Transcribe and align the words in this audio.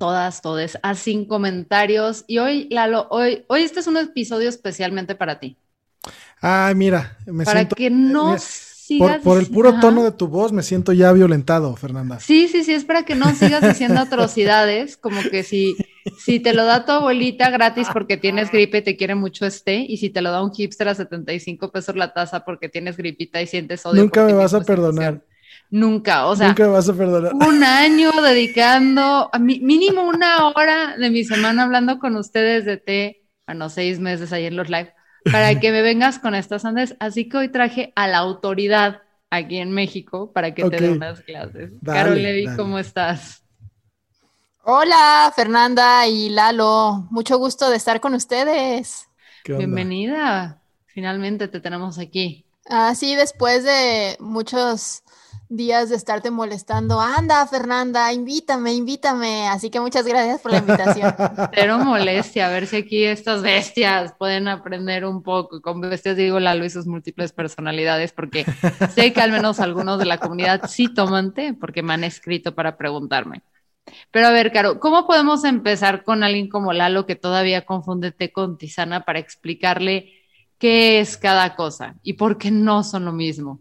todas, 0.00 0.40
todes 0.40 0.78
a 0.82 0.94
Sin 0.94 1.26
Comentarios. 1.26 2.24
Y 2.26 2.38
hoy, 2.38 2.66
Lalo, 2.70 3.06
hoy, 3.10 3.44
hoy 3.48 3.62
este 3.62 3.80
es 3.80 3.86
un 3.86 3.98
episodio 3.98 4.48
especialmente 4.48 5.14
para 5.14 5.38
ti. 5.38 5.58
Ay, 6.40 6.74
mira, 6.74 7.18
me 7.26 7.44
para 7.44 7.68
que 7.68 7.90
no 7.90 8.38
sigas... 8.38 9.18
Por, 9.18 9.20
por 9.20 9.38
el 9.38 9.46
puro 9.48 9.78
tono 9.78 10.02
de 10.02 10.10
tu 10.10 10.26
voz 10.26 10.52
me 10.52 10.62
siento 10.62 10.94
ya 10.94 11.12
violentado, 11.12 11.76
Fernanda. 11.76 12.18
Sí, 12.18 12.48
sí, 12.48 12.64
sí, 12.64 12.72
es 12.72 12.86
para 12.86 13.04
que 13.04 13.14
no 13.14 13.32
sigas 13.34 13.60
diciendo 13.62 14.00
atrocidades, 14.00 14.96
como 14.96 15.20
que 15.20 15.42
si, 15.42 15.76
si 16.18 16.40
te 16.40 16.54
lo 16.54 16.64
da 16.64 16.86
tu 16.86 16.92
abuelita 16.92 17.50
gratis 17.50 17.86
porque 17.92 18.16
tienes 18.16 18.50
gripe 18.50 18.78
y 18.78 18.82
te 18.82 18.96
quiere 18.96 19.14
mucho 19.14 19.44
este, 19.44 19.84
y 19.86 19.98
si 19.98 20.08
te 20.08 20.22
lo 20.22 20.30
da 20.32 20.42
un 20.42 20.52
hipster 20.52 20.88
a 20.88 20.94
75 20.94 21.70
pesos 21.70 21.94
la 21.94 22.14
taza 22.14 22.42
porque 22.42 22.70
tienes 22.70 22.96
gripita 22.96 23.42
y 23.42 23.46
sientes 23.46 23.84
odio. 23.84 24.00
Nunca 24.00 24.24
me 24.24 24.32
vas 24.32 24.54
a 24.54 24.62
perdonar. 24.62 25.20
Nunca, 25.70 26.26
o 26.26 26.34
sea, 26.34 26.48
Nunca 26.48 26.66
vas 26.66 26.88
a 26.88 26.94
perdonar. 26.94 27.32
un 27.32 27.62
año 27.62 28.10
dedicando 28.22 29.30
a 29.32 29.38
mínimo 29.38 30.02
una 30.02 30.48
hora 30.48 30.96
de 30.96 31.10
mi 31.10 31.22
semana 31.24 31.62
hablando 31.62 32.00
con 32.00 32.16
ustedes 32.16 32.64
de 32.64 32.76
té, 32.76 33.22
bueno, 33.46 33.68
seis 33.68 34.00
meses 34.00 34.32
ahí 34.32 34.46
en 34.46 34.56
los 34.56 34.68
live, 34.68 34.92
para 35.30 35.58
que 35.60 35.70
me 35.70 35.82
vengas 35.82 36.18
con 36.18 36.34
estas 36.34 36.64
andes. 36.64 36.96
Así 36.98 37.28
que 37.28 37.36
hoy 37.36 37.48
traje 37.50 37.92
a 37.94 38.08
la 38.08 38.18
autoridad 38.18 39.02
aquí 39.30 39.58
en 39.58 39.70
México 39.70 40.32
para 40.32 40.54
que 40.54 40.68
te 40.68 40.76
dé 40.76 40.90
unas 40.90 41.20
clases. 41.20 41.72
Carol 41.84 42.20
Levi, 42.20 42.46
¿cómo 42.56 42.78
estás? 42.78 43.44
Hola, 44.62 45.32
Fernanda 45.34 46.06
y 46.06 46.30
Lalo. 46.30 47.06
Mucho 47.10 47.38
gusto 47.38 47.70
de 47.70 47.76
estar 47.76 48.00
con 48.00 48.14
ustedes. 48.14 49.08
Bienvenida. 49.44 50.62
Finalmente 50.86 51.48
te 51.48 51.60
tenemos 51.60 51.98
aquí. 51.98 52.44
Ah, 52.68 52.94
sí, 52.94 53.14
después 53.16 53.64
de 53.64 54.16
muchos 54.20 55.02
días 55.50 55.90
de 55.90 55.96
estarte 55.96 56.30
molestando. 56.30 57.00
Anda, 57.00 57.46
Fernanda, 57.46 58.12
invítame, 58.12 58.72
invítame. 58.72 59.48
Así 59.48 59.68
que 59.68 59.80
muchas 59.80 60.06
gracias 60.06 60.40
por 60.40 60.52
la 60.52 60.58
invitación. 60.58 61.14
Pero 61.54 61.78
molestia, 61.78 62.46
a 62.46 62.50
ver 62.50 62.66
si 62.66 62.76
aquí 62.76 63.04
estas 63.04 63.42
bestias 63.42 64.14
pueden 64.16 64.48
aprender 64.48 65.04
un 65.04 65.22
poco. 65.22 65.60
Con 65.60 65.80
bestias 65.80 66.16
digo 66.16 66.38
Lalo 66.40 66.64
y 66.64 66.70
sus 66.70 66.86
múltiples 66.86 67.32
personalidades, 67.32 68.12
porque 68.12 68.46
sé 68.94 69.12
que 69.12 69.20
al 69.20 69.32
menos 69.32 69.60
algunos 69.60 69.98
de 69.98 70.06
la 70.06 70.18
comunidad 70.18 70.62
sí 70.68 70.88
toman 70.94 71.34
té, 71.34 71.52
porque 71.52 71.82
me 71.82 71.94
han 71.94 72.04
escrito 72.04 72.54
para 72.54 72.76
preguntarme. 72.76 73.42
Pero 74.12 74.28
a 74.28 74.30
ver, 74.30 74.52
Caro, 74.52 74.78
¿cómo 74.78 75.04
podemos 75.04 75.42
empezar 75.42 76.04
con 76.04 76.22
alguien 76.22 76.48
como 76.48 76.72
Lalo 76.72 77.06
que 77.06 77.16
todavía 77.16 77.66
confunde 77.66 78.12
té 78.12 78.30
con 78.30 78.56
tisana 78.56 79.04
para 79.04 79.18
explicarle 79.18 80.12
qué 80.58 81.00
es 81.00 81.16
cada 81.16 81.56
cosa 81.56 81.96
y 82.04 82.12
por 82.12 82.38
qué 82.38 82.52
no 82.52 82.84
son 82.84 83.04
lo 83.04 83.12
mismo? 83.12 83.60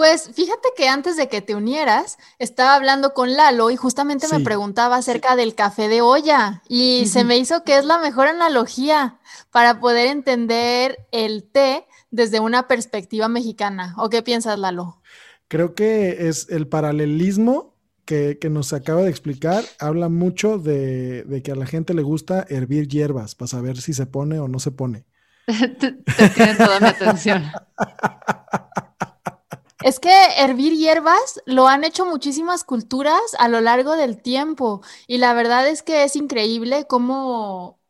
Pues 0.00 0.30
fíjate 0.32 0.70
que 0.78 0.88
antes 0.88 1.18
de 1.18 1.28
que 1.28 1.42
te 1.42 1.54
unieras, 1.54 2.16
estaba 2.38 2.74
hablando 2.74 3.12
con 3.12 3.34
Lalo 3.34 3.70
y 3.70 3.76
justamente 3.76 4.28
me 4.32 4.40
preguntaba 4.40 4.96
acerca 4.96 5.36
del 5.36 5.54
café 5.54 5.88
de 5.88 6.00
olla 6.00 6.62
y 6.70 7.04
se 7.04 7.22
me 7.22 7.36
hizo 7.36 7.64
que 7.64 7.76
es 7.76 7.84
la 7.84 7.98
mejor 7.98 8.26
analogía 8.26 9.18
para 9.50 9.78
poder 9.78 10.06
entender 10.06 11.06
el 11.12 11.44
té 11.44 11.84
desde 12.10 12.40
una 12.40 12.66
perspectiva 12.66 13.28
mexicana. 13.28 13.94
¿O 13.98 14.08
qué 14.08 14.22
piensas, 14.22 14.58
Lalo? 14.58 15.02
Creo 15.48 15.74
que 15.74 16.28
es 16.30 16.46
el 16.48 16.66
paralelismo 16.66 17.74
que, 18.06 18.38
nos 18.50 18.72
acaba 18.72 19.02
de 19.02 19.10
explicar, 19.10 19.64
habla 19.78 20.08
mucho 20.08 20.56
de, 20.56 21.24
de, 21.24 21.42
que 21.42 21.52
a 21.52 21.56
la 21.56 21.66
gente 21.66 21.92
le 21.92 22.00
gusta 22.00 22.46
hervir 22.48 22.88
hierbas 22.88 23.34
para 23.34 23.48
saber 23.48 23.78
si 23.82 23.92
se 23.92 24.06
pone 24.06 24.38
o 24.38 24.48
no 24.48 24.60
se 24.60 24.70
pone. 24.70 25.04
te, 25.46 25.92
tiene 26.30 26.54
toda 26.54 26.80
mi 26.80 26.86
atención. 26.86 27.44
Es 29.82 29.98
que 29.98 30.10
hervir 30.36 30.74
hierbas 30.74 31.40
lo 31.46 31.66
han 31.66 31.84
hecho 31.84 32.04
muchísimas 32.04 32.64
culturas 32.64 33.20
a 33.38 33.48
lo 33.48 33.60
largo 33.60 33.96
del 33.96 34.20
tiempo 34.20 34.82
y 35.06 35.18
la 35.18 35.32
verdad 35.32 35.66
es 35.68 35.82
que 35.82 36.04
es 36.04 36.16
increíble 36.16 36.86
cómo 36.86 37.80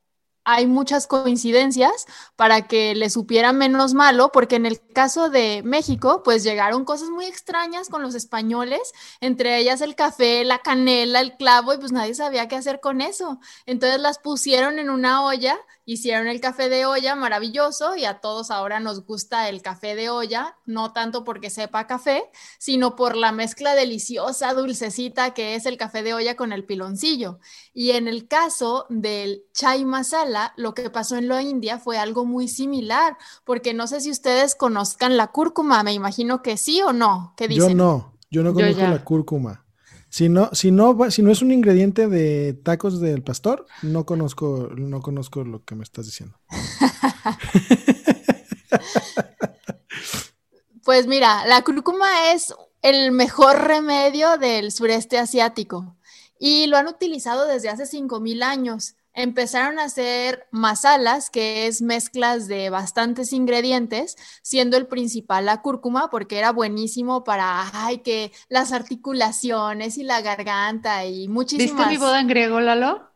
hay 0.45 0.67
muchas 0.67 1.07
coincidencias 1.07 2.07
para 2.37 2.67
que 2.67 2.95
le 2.95 3.11
supiera 3.11 3.53
menos 3.53 3.95
malo, 3.95 4.33
porque 4.33 4.57
en 4.57 4.67
el 4.67 4.81
caso 4.81 5.31
de 5.31 5.63
México, 5.65 6.23
pues 6.25 6.43
llegaron 6.45 6.85
cosas 6.85 7.11
muy 7.11 7.27
extrañas 7.27 7.89
con 7.89 8.03
los 8.03 8.15
españoles, 8.15 8.81
entre 9.21 9.59
ellas 9.59 9.81
el 9.81 9.95
café, 9.95 10.45
la 10.45 10.59
canela, 10.61 11.21
el 11.21 11.37
clavo, 11.37 11.75
y 11.75 11.79
pues 11.79 11.93
nadie 11.93 12.15
sabía 12.15 12.49
qué 12.49 12.57
hacer 12.57 12.81
con 12.81 13.01
eso. 13.01 13.39
Entonces 13.67 14.01
las 14.01 14.19
pusieron 14.19 14.79
en 14.79 14.91
una 14.91 15.25
olla, 15.25 15.59
hicieron 15.93 16.29
el 16.29 16.41
café 16.41 16.69
de 16.69 16.87
olla 16.87 17.17
maravilloso 17.17 17.97
y 17.97 18.05
a 18.05 18.21
todos 18.21 18.53
ahora 18.53 18.79
nos 18.79 19.05
gusta 19.05 19.49
el 19.49 19.61
café 19.61 19.97
de 19.97 20.09
olla, 20.09 20.57
no 20.65 20.93
tanto 20.93 21.25
porque 21.25 21.51
sepa 21.51 21.89
café, 21.89 22.23
sino 22.61 22.95
por 22.95 23.17
la 23.17 23.33
mezcla 23.33 23.75
deliciosa, 23.75 24.55
dulcecita 24.55 25.35
que 25.35 25.57
es 25.57 25.67
el 25.67 25.77
café 25.77 26.05
de 26.05 26.15
olla 26.15 26.37
con 26.37 26.53
el 26.53 26.65
piloncillo. 26.65 27.41
Y 27.75 27.91
en 27.91 28.07
el 28.07 28.29
caso 28.29 28.87
del 28.89 29.43
chai 29.53 29.85
masala, 29.85 30.55
lo 30.57 30.75
que 30.75 30.91
pasó 30.91 31.17
en 31.17 31.27
la 31.27 31.43
India 31.43 31.81
fue 31.81 31.99
algo 31.99 32.25
muy 32.25 32.47
similar, 32.47 33.17
porque 33.45 33.75
no 33.75 33.89
sé 33.89 34.01
si 34.01 34.13
ustedes 34.13 34.55
conozcan 34.55 35.17
la 35.17 35.33
cúrcuma, 35.33 35.83
me 35.83 35.93
imagino 35.93 36.41
que 36.41 36.57
sí 36.57 36.81
o 36.83 36.93
no. 36.93 37.35
¿Qué 37.37 37.49
dicen? 37.49 37.71
Yo 37.71 37.75
no, 37.75 38.15
yo 38.31 38.45
no 38.45 38.55
conozco 38.55 38.83
la 38.83 39.03
cúrcuma. 39.03 39.65
Si 40.11 40.29
no, 40.29 40.51
si 40.53 40.73
no, 40.73 41.11
si 41.11 41.23
no 41.23 41.31
es 41.31 41.41
un 41.41 41.53
ingrediente 41.53 42.09
de 42.09 42.53
tacos 42.53 43.01
del 43.01 43.23
pastor, 43.23 43.67
no 43.83 44.05
conozco, 44.05 44.71
no 44.77 45.01
conozco 45.01 45.45
lo 45.45 45.65
que 45.65 45.77
me 45.77 45.85
estás 45.85 46.07
diciendo. 46.07 46.37
pues 50.85 51.07
mira, 51.07 51.47
la 51.47 51.63
cúrcuma 51.63 52.33
es 52.33 52.53
el 52.83 53.13
mejor 53.13 53.61
remedio 53.61 54.37
del 54.37 54.73
sureste 54.73 55.17
asiático 55.17 55.97
y 56.41 56.67
lo 56.67 56.77
han 56.77 56.89
utilizado 56.89 57.47
desde 57.47 57.69
hace 57.69 57.87
5000 57.87 58.43
años. 58.43 58.97
Empezaron 59.13 59.79
a 59.79 59.85
hacer 59.85 60.47
masalas, 60.53 61.31
que 61.31 61.67
es 61.67 61.83
mezclas 61.83 62.47
de 62.47 62.71
bastantes 62.71 63.33
ingredientes, 63.33 64.17
siendo 64.43 64.77
el 64.77 64.87
principal 64.87 65.47
la 65.47 65.63
cúrcuma, 65.63 66.11
porque 66.11 66.39
era 66.39 66.53
buenísimo 66.53 67.25
para, 67.25 67.69
ay, 67.73 67.99
que 67.99 68.31
las 68.49 68.73
articulaciones 68.73 69.99
y 69.99 70.05
la 70.05 70.21
garganta 70.21 71.05
y 71.07 71.29
muchísimas. 71.29 71.77
¿Viste 71.77 71.91
mi 71.91 71.97
boda 71.97 72.21
en 72.21 72.29
griego, 72.29 72.61
Lalo? 72.61 73.11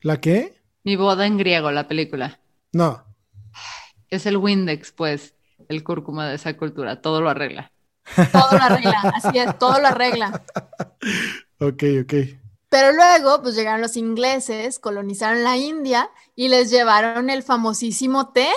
¿La 0.00 0.20
qué? 0.20 0.60
Mi 0.82 0.96
boda 0.96 1.26
en 1.26 1.36
griego, 1.36 1.70
la 1.70 1.88
película. 1.88 2.40
No. 2.72 3.04
Es 4.08 4.26
el 4.26 4.36
Windex, 4.36 4.92
pues, 4.92 5.34
el 5.68 5.84
cúrcuma 5.84 6.28
de 6.28 6.36
esa 6.36 6.56
cultura, 6.56 7.00
todo 7.00 7.20
lo 7.20 7.28
arregla. 7.30 7.70
Todo 8.32 8.58
lo 8.58 8.62
arregla, 8.62 9.00
así 9.14 9.38
es, 9.38 9.58
todo 9.58 9.78
lo 9.80 9.88
arregla. 9.88 10.42
ok, 11.58 11.82
ok. 12.02 12.14
Pero 12.74 12.90
luego, 12.90 13.40
pues 13.40 13.54
llegaron 13.54 13.80
los 13.80 13.96
ingleses, 13.96 14.80
colonizaron 14.80 15.44
la 15.44 15.56
India 15.56 16.10
y 16.34 16.48
les 16.48 16.70
llevaron 16.70 17.30
el 17.30 17.44
famosísimo 17.44 18.32
té. 18.32 18.48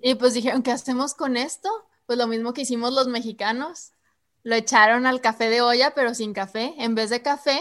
Y 0.00 0.14
pues 0.14 0.32
dijeron, 0.32 0.62
¿qué 0.62 0.70
hacemos 0.70 1.12
con 1.12 1.36
esto? 1.36 1.68
Pues 2.06 2.18
lo 2.18 2.26
mismo 2.26 2.54
que 2.54 2.62
hicimos 2.62 2.94
los 2.94 3.06
mexicanos. 3.06 3.92
Lo 4.44 4.54
echaron 4.54 5.04
al 5.04 5.20
café 5.20 5.50
de 5.50 5.60
olla, 5.60 5.92
pero 5.94 6.14
sin 6.14 6.32
café. 6.32 6.72
En 6.78 6.94
vez 6.94 7.10
de 7.10 7.20
café, 7.20 7.60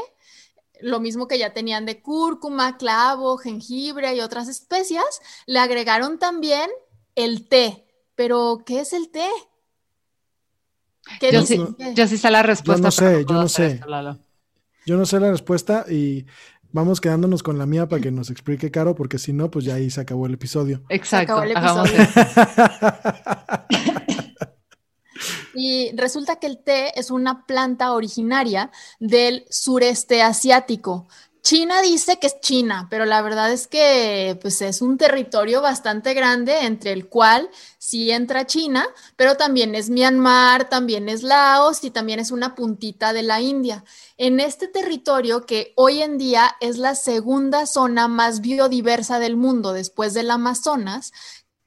lo 0.79 1.01
mismo 1.01 1.27
que 1.27 1.37
ya 1.37 1.53
tenían 1.53 1.85
de 1.85 2.01
cúrcuma, 2.01 2.77
clavo, 2.77 3.37
jengibre 3.37 4.15
y 4.15 4.21
otras 4.21 4.47
especias, 4.47 5.19
le 5.47 5.59
agregaron 5.59 6.17
también 6.17 6.69
el 7.15 7.49
té. 7.49 7.85
Pero, 8.15 8.63
¿qué 8.65 8.79
es 8.79 8.93
el 8.93 9.09
té? 9.09 9.27
¿Qué 11.19 11.33
yo, 11.33 11.41
sí, 11.45 11.61
yo 11.93 12.07
sí 12.07 12.17
sé 12.17 12.31
la 12.31 12.41
respuesta. 12.41 12.89
Yo 12.89 13.03
no 13.03 13.11
sé, 13.11 13.25
yo 13.25 13.33
no 13.33 13.49
sé. 13.49 13.81
Yo 14.87 14.95
no 14.95 15.05
sé 15.05 15.19
la 15.19 15.29
respuesta 15.29 15.83
y 15.89 16.25
vamos 16.71 17.01
quedándonos 17.01 17.43
con 17.43 17.57
la 17.57 17.65
mía 17.65 17.89
para 17.89 18.01
que 18.01 18.09
nos 18.09 18.29
explique 18.29 18.71
Caro, 18.71 18.95
porque 18.95 19.19
si 19.19 19.33
no, 19.33 19.51
pues 19.51 19.65
ya 19.65 19.75
ahí 19.75 19.89
se 19.89 19.99
acabó 19.99 20.27
el 20.27 20.35
episodio. 20.35 20.81
Exacto. 20.87 21.33
acabó 21.33 21.43
el 21.43 21.51
episodio. 21.51 22.07
Y 25.59 25.91
resulta 25.95 26.35
que 26.35 26.45
el 26.45 26.59
té 26.59 26.99
es 26.99 27.09
una 27.09 27.47
planta 27.47 27.93
originaria 27.93 28.69
del 28.99 29.43
sureste 29.49 30.21
asiático. 30.21 31.07
China 31.47 31.81
dice 31.81 32.19
que 32.19 32.27
es 32.27 32.41
China, 32.41 32.87
pero 32.89 33.05
la 33.05 33.21
verdad 33.21 33.49
es 33.53 33.67
que 33.67 34.37
pues, 34.41 34.61
es 34.61 34.81
un 34.81 34.97
territorio 34.97 35.61
bastante 35.61 36.13
grande 36.13 36.65
entre 36.65 36.91
el 36.91 37.07
cual 37.07 37.49
sí 37.77 38.11
entra 38.11 38.45
China, 38.45 38.85
pero 39.15 39.37
también 39.37 39.73
es 39.73 39.89
Myanmar, 39.89 40.67
también 40.67 41.07
es 41.07 41.23
Laos 41.23 41.85
y 41.85 41.89
también 41.89 42.19
es 42.19 42.31
una 42.31 42.53
puntita 42.53 43.13
de 43.13 43.23
la 43.23 43.39
India. 43.39 43.85
En 44.17 44.41
este 44.41 44.67
territorio 44.67 45.45
que 45.45 45.71
hoy 45.77 46.01
en 46.01 46.17
día 46.17 46.53
es 46.59 46.77
la 46.79 46.95
segunda 46.95 47.65
zona 47.65 48.09
más 48.09 48.41
biodiversa 48.41 49.17
del 49.17 49.37
mundo 49.37 49.71
después 49.71 50.13
del 50.13 50.31
Amazonas, 50.31 51.13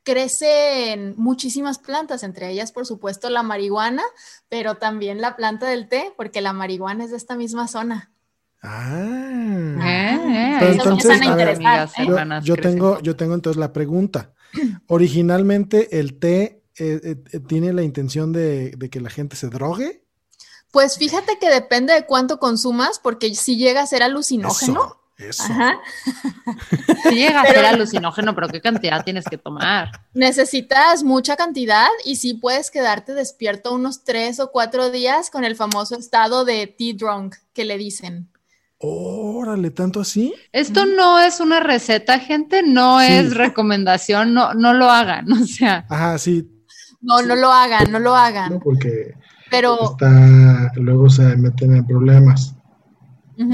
crecen 0.02 1.14
muchísimas 1.16 1.78
plantas, 1.78 2.22
entre 2.22 2.50
ellas, 2.50 2.70
por 2.70 2.84
supuesto, 2.84 3.30
la 3.30 3.42
marihuana, 3.42 4.02
pero 4.50 4.76
también 4.76 5.22
la 5.22 5.36
planta 5.36 5.68
del 5.68 5.88
té, 5.88 6.12
porque 6.18 6.42
la 6.42 6.52
marihuana 6.52 7.04
es 7.04 7.12
de 7.12 7.16
esta 7.16 7.34
misma 7.34 7.66
zona. 7.66 8.12
Ah. 8.62 9.78
Eh, 9.82 10.20
eh, 10.22 10.56
Pero 10.60 10.72
entonces, 10.72 11.18
somos 11.18 11.32
a 11.32 11.34
ver, 11.34 11.48
amigas, 11.48 11.92
¿eh? 11.98 12.06
Yo, 12.42 12.56
tengo, 12.56 13.00
yo 13.00 13.16
tengo 13.16 13.34
entonces 13.34 13.58
la 13.58 13.72
pregunta. 13.72 14.32
Originalmente 14.86 15.98
el 16.00 16.18
té 16.18 16.62
eh, 16.78 17.16
tiene 17.46 17.72
la 17.72 17.82
intención 17.82 18.32
de, 18.32 18.72
de 18.72 18.90
que 18.90 19.00
la 19.00 19.10
gente 19.10 19.36
se 19.36 19.48
drogue. 19.48 20.04
Pues 20.70 20.98
fíjate 20.98 21.38
que 21.38 21.50
depende 21.50 21.94
de 21.94 22.06
cuánto 22.06 22.38
consumas, 22.38 23.00
porque 23.00 23.34
si 23.34 23.56
llega 23.56 23.82
a 23.82 23.86
ser 23.86 24.02
alucinógeno. 24.02 25.00
Eso, 25.18 25.42
eso. 25.42 25.42
Ajá. 25.44 25.80
Sí 27.02 27.14
llega 27.14 27.42
a 27.42 27.46
ser 27.46 27.64
alucinógeno, 27.64 28.34
pero 28.34 28.48
¿qué 28.48 28.60
cantidad 28.60 29.04
tienes 29.04 29.24
que 29.24 29.38
tomar? 29.38 29.90
Necesitas 30.12 31.02
mucha 31.02 31.36
cantidad 31.36 31.88
y 32.04 32.16
sí 32.16 32.34
puedes 32.34 32.70
quedarte 32.70 33.14
despierto 33.14 33.72
unos 33.72 34.04
tres 34.04 34.40
o 34.40 34.50
cuatro 34.50 34.90
días 34.90 35.30
con 35.30 35.44
el 35.44 35.56
famoso 35.56 35.96
estado 35.96 36.44
de 36.44 36.66
tea 36.66 36.94
drunk 36.94 37.36
que 37.52 37.64
le 37.64 37.78
dicen. 37.78 38.29
Órale, 38.82 39.70
tanto 39.70 40.00
así. 40.00 40.34
Esto 40.52 40.86
no 40.86 41.20
es 41.20 41.40
una 41.40 41.60
receta, 41.60 42.18
gente, 42.18 42.62
no 42.62 43.00
Sí. 43.00 43.06
es 43.12 43.34
recomendación, 43.34 44.32
no, 44.32 44.54
no 44.54 44.72
lo 44.72 44.90
hagan, 44.90 45.30
o 45.32 45.46
sea, 45.46 45.84
Ajá, 45.90 46.16
sí. 46.18 46.48
No, 47.02 47.20
no 47.22 47.36
lo 47.36 47.52
hagan, 47.52 47.92
no 47.92 47.98
lo 47.98 48.14
hagan. 48.16 48.58
porque 48.60 49.14
Pero 49.50 49.92
está, 49.92 50.70
luego 50.76 51.08
se 51.10 51.22
meten 51.36 51.76
en 51.76 51.86
problemas. 51.86 52.54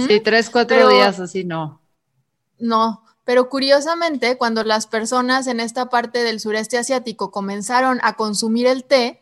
sí, 0.08 0.20
tres, 0.20 0.48
cuatro 0.50 0.76
Pero- 0.76 0.88
días 0.90 1.18
así 1.20 1.44
no. 1.44 1.80
no. 2.58 3.02
Pero 3.24 3.48
curiosamente, 3.48 4.36
cuando 4.38 4.62
las 4.62 4.86
personas 4.86 5.48
en 5.48 5.58
esta 5.58 5.90
parte 5.90 6.22
del 6.22 6.38
sureste 6.38 6.78
asiático 6.78 7.32
comenzaron 7.32 7.98
a 8.04 8.12
consumir 8.14 8.66
el 8.68 8.84
té, 8.84 9.20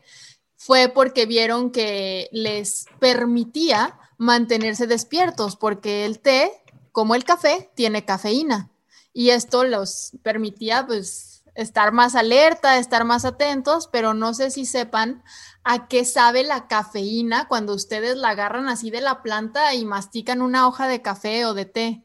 fue 0.57 0.91
porque 0.95 1.25
vieron 1.25 1.71
que 1.71 2.29
les 2.31 2.85
permitía 2.99 3.99
mantenerse 4.25 4.87
despiertos, 4.87 5.57
porque 5.57 6.05
el 6.05 6.19
té, 6.19 6.51
como 6.93 7.15
el 7.15 7.25
café, 7.25 7.71
tiene 7.75 8.05
cafeína. 8.05 8.71
Y 9.13 9.31
esto 9.31 9.65
los 9.65 10.13
permitía 10.23 10.87
pues 10.87 11.45
estar 11.55 11.93
más 11.93 12.17
alerta, 12.17 12.79
estar 12.79 13.05
más 13.05 13.25
atentos, 13.25 13.89
pero 13.93 14.13
no 14.15 14.35
sé 14.35 14.51
si 14.51 14.67
sepan 14.67 15.23
a 15.63 15.87
qué 15.87 16.05
sabe 16.05 16.43
la 16.43 16.67
cafeína 16.67 17.47
cuando 17.47 17.75
ustedes 17.75 18.17
la 18.17 18.31
agarran 18.31 18.69
así 18.69 18.91
de 18.91 19.01
la 19.01 19.23
planta 19.23 19.75
y 19.75 19.85
mastican 19.85 20.43
una 20.43 20.67
hoja 20.67 20.89
de 20.89 21.01
café 21.01 21.47
o 21.47 21.55
de 21.55 21.65
té. 21.67 22.05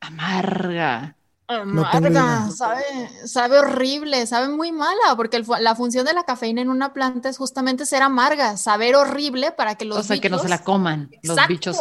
Amarga. 0.00 1.16
Amarga, 1.50 2.08
idea. 2.10 2.50
sabe, 2.50 2.82
sabe 3.26 3.58
horrible, 3.58 4.26
sabe 4.26 4.48
muy 4.48 4.72
mala, 4.72 5.16
porque 5.16 5.36
el 5.36 5.46
la 5.60 5.74
función 5.74 6.06
de 6.06 6.12
la 6.14 6.22
cafeína 6.24 6.60
en 6.62 6.68
una 6.70 6.92
planta 6.92 7.28
es 7.28 7.36
justamente 7.38 7.86
ser 7.86 8.02
amarga, 8.02 8.56
saber 8.56 8.94
horrible 8.96 9.52
para 9.52 9.74
que 9.74 9.84
los 9.84 9.98
o 9.98 10.02
sea, 10.02 10.18
que 10.20 10.30
no 10.30 10.38
se 10.38 10.44
bichos- 10.46 10.48
la 10.50 10.58
coman 10.64 11.10
los 11.22 11.36
bichos. 11.48 11.76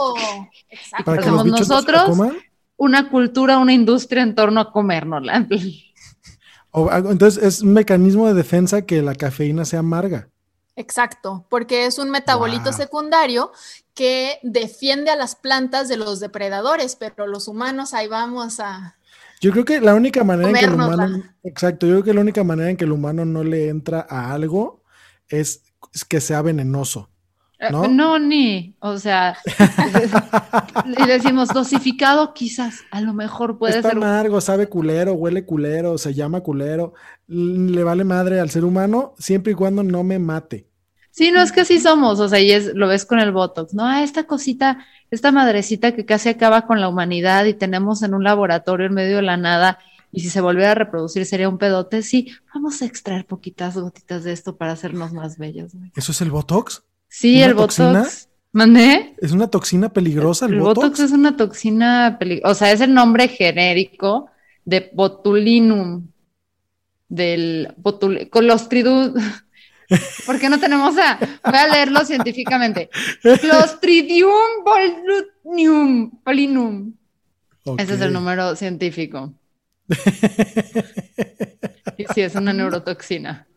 exacto. 0.70 1.06
Para 1.06 1.22
que 1.22 1.30
los 1.32 1.44
bichos 1.44 1.68
no 1.70 1.76
nosotros. 1.76 2.04
coman. 2.06 2.38
Una 2.78 3.10
cultura, 3.10 3.58
una 3.58 3.74
industria 3.74 4.24
en 4.24 4.36
torno 4.36 4.60
a 4.62 4.72
comérnosla. 4.72 5.48
O 6.72 6.90
algo- 6.90 7.10
entonces 7.12 7.44
es 7.44 7.62
un 7.62 7.74
mecanismo 7.74 8.28
de 8.28 8.36
defensa 8.36 8.84
que 8.84 9.02
la 9.02 9.16
cafeína 9.16 9.66
sea 9.66 9.80
amarga. 9.80 10.30
Exacto, 10.76 11.46
porque 11.50 11.88
es 11.88 11.98
un 11.98 12.10
metabolito 12.12 12.66
Wow. 12.66 12.74
secundario 12.74 13.52
que 13.96 14.40
defiende 14.44 15.10
a 15.10 15.16
las 15.16 15.36
plantas 15.36 15.88
de 15.90 15.98
los 15.98 16.20
depredadores, 16.20 16.96
pero 16.96 17.26
los 17.28 17.48
humanos 17.48 17.94
ahí 17.96 18.08
vamos 18.08 18.60
a... 18.60 18.96
Yo 19.42 19.52
creo 19.52 19.66
que 19.66 19.80
la 19.80 19.96
única 19.96 20.24
manera 20.24 20.50
en 20.50 20.56
que 20.56 20.66
el 20.66 20.74
humano, 20.74 21.24
exacto, 21.44 21.88
yo 21.88 21.94
creo 21.94 22.04
que 22.04 22.14
la 22.14 22.22
única 22.22 22.44
manera 22.44 22.70
en 22.70 22.78
que 22.78 22.86
el 22.86 22.92
humano 22.92 23.26
no 23.26 23.44
le 23.44 23.70
entra 23.70 24.06
a 24.10 24.34
algo 24.34 24.84
es, 25.30 25.64
es 25.94 26.06
que 26.06 26.20
sea 26.20 26.42
venenoso. 26.42 27.10
¿No? 27.72 27.90
¿No? 27.90 28.20
ni, 28.20 28.78
o 28.80 28.98
sea, 28.98 29.36
y 30.86 31.06
decimos 31.08 31.50
dosificado, 31.50 32.34
quizás, 32.34 32.86
a 32.90 33.02
lo 33.02 33.14
mejor 33.14 33.58
puede 33.58 33.76
Está 33.76 33.90
ser. 33.90 33.98
amargo, 33.98 34.40
sabe 34.40 34.68
culero, 34.70 35.12
huele 35.14 35.46
culero, 35.46 35.98
se 35.98 36.14
llama 36.14 36.40
culero, 36.40 36.94
le 37.28 37.84
vale 37.84 38.06
madre 38.06 38.40
al 38.40 38.50
ser 38.50 38.64
humano 38.64 39.14
siempre 39.18 39.52
y 39.52 39.56
cuando 39.56 39.84
no 39.84 40.04
me 40.06 40.20
mate. 40.20 40.70
Sí, 41.12 41.32
no 41.32 41.42
es 41.42 41.52
que 41.52 41.62
así 41.62 41.80
somos, 41.82 42.20
o 42.22 42.30
sea, 42.30 42.40
y 42.40 42.52
es, 42.52 42.74
lo 42.76 42.88
ves 42.88 43.06
con 43.06 43.20
el 43.20 43.34
Botox, 43.34 43.74
¿no? 43.74 43.86
Ah, 43.86 44.04
esta 44.04 44.26
cosita, 44.26 44.86
esta 45.12 45.32
madrecita 45.32 45.94
que 45.96 46.06
casi 46.06 46.30
acaba 46.30 46.68
con 46.68 46.82
la 46.82 46.88
humanidad 46.90 47.46
y 47.46 47.54
tenemos 47.54 48.04
en 48.04 48.14
un 48.14 48.24
laboratorio 48.24 48.86
en 48.86 48.94
medio 48.94 49.18
de 49.18 49.22
la 49.24 49.38
nada, 49.38 49.80
y 50.12 50.22
si 50.22 50.30
se 50.30 50.42
volviera 50.42 50.72
a 50.72 50.76
reproducir 50.76 51.26
sería 51.26 51.50
un 51.50 51.58
pedote. 51.58 52.02
Sí, 52.02 52.32
vamos 52.54 52.82
a 52.82 52.86
extraer 52.86 53.26
poquitas 53.26 53.78
gotitas 53.78 54.24
de 54.24 54.32
esto 54.32 54.56
para 54.58 54.72
hacernos 54.72 55.14
más 55.14 55.38
bellos. 55.38 55.74
güey. 55.76 55.92
¿Eso 55.96 56.12
es 56.12 56.22
el 56.22 56.32
Botox? 56.32 56.84
Sí, 57.08 57.38
¿Una 57.38 57.46
el 57.46 57.56
toxina? 57.56 58.00
Botox. 58.00 58.30
¿Mandé? 58.52 59.16
¿Es 59.20 59.32
una 59.32 59.48
toxina 59.48 59.90
peligrosa 59.90 60.48
el, 60.48 60.54
El 60.56 60.60
Botox? 60.62 60.76
Botox 60.84 61.00
es 61.02 61.12
una 61.12 61.38
toxina 61.38 62.18
peligrosa, 62.20 62.52
o 62.52 62.56
sea, 62.56 62.72
es 62.72 62.82
el 62.82 62.94
nombre 62.96 63.28
genérico 63.28 64.32
de 64.66 64.90
botulinum, 64.94 66.08
del 67.08 67.74
botul 67.78 68.30
Clostridium. 68.32 69.14
¿Por 70.26 70.40
qué 70.40 70.50
no 70.50 70.60
tenemos 70.60 70.98
a? 70.98 71.18
Voy 71.44 71.56
a 71.58 71.68
leerlo 71.68 72.06
científicamente. 72.06 72.90
Clostridium 73.22 74.64
botulinum. 74.64 76.12
Polinum. 76.24 76.94
Ese 77.78 77.96
es 77.96 78.02
el 78.02 78.14
número 78.14 78.56
científico. 78.56 79.34
Y 81.98 82.06
sí, 82.14 82.22
es 82.22 82.36
una 82.36 82.54
neurotoxina. 82.54 83.48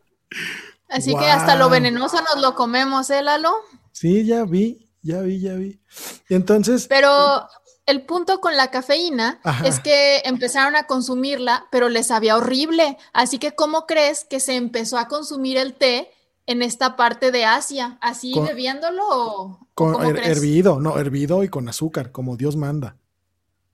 Así 0.89 1.15
que 1.15 1.27
hasta 1.27 1.57
lo 1.57 1.71
venenoso 1.71 2.19
nos 2.21 2.43
lo 2.43 2.55
comemos, 2.55 3.09
¿eh, 3.11 3.23
Lalo? 3.23 3.55
Sí, 3.93 4.27
ya 4.27 4.45
vi, 4.45 4.91
ya 5.03 5.21
vi, 5.21 5.41
ya 5.41 5.55
vi. 5.55 5.81
Entonces, 6.29 6.87
Pero 6.89 7.47
el 7.87 8.03
punto 8.03 8.41
con 8.41 8.57
la 8.57 8.71
cafeína 8.71 9.41
Ajá. 9.45 9.67
es 9.67 9.81
que 9.81 10.23
empezaron 10.25 10.77
a 10.77 10.85
consumirla, 10.85 11.67
pero 11.71 11.89
les 11.89 12.09
sabía 12.09 12.37
horrible. 12.37 12.99
Así 13.13 13.39
que, 13.39 13.53
¿cómo 13.55 13.87
crees 13.87 14.25
que 14.25 14.41
se 14.41 14.57
empezó 14.57 14.99
a 14.99 15.09
consumir 15.09 15.57
el 15.57 15.75
té 15.75 16.11
en 16.53 16.63
esta 16.63 16.97
parte 16.97 17.31
de 17.33 17.45
Asia? 17.45 17.99
¿Así 18.01 18.33
Con- 18.35 18.47
bebiéndolo 18.47 19.03
o, 19.11 19.69
con 19.75 19.93
cómo 19.95 20.05
her- 20.09 20.15
crees? 20.15 20.39
hervido, 20.39 20.81
no, 20.81 20.99
hervido 20.99 21.43
y 21.45 21.49
con 21.49 21.69
azúcar, 21.69 22.13
como 22.13 22.37
Dios 22.37 22.57
manda. 22.57 22.97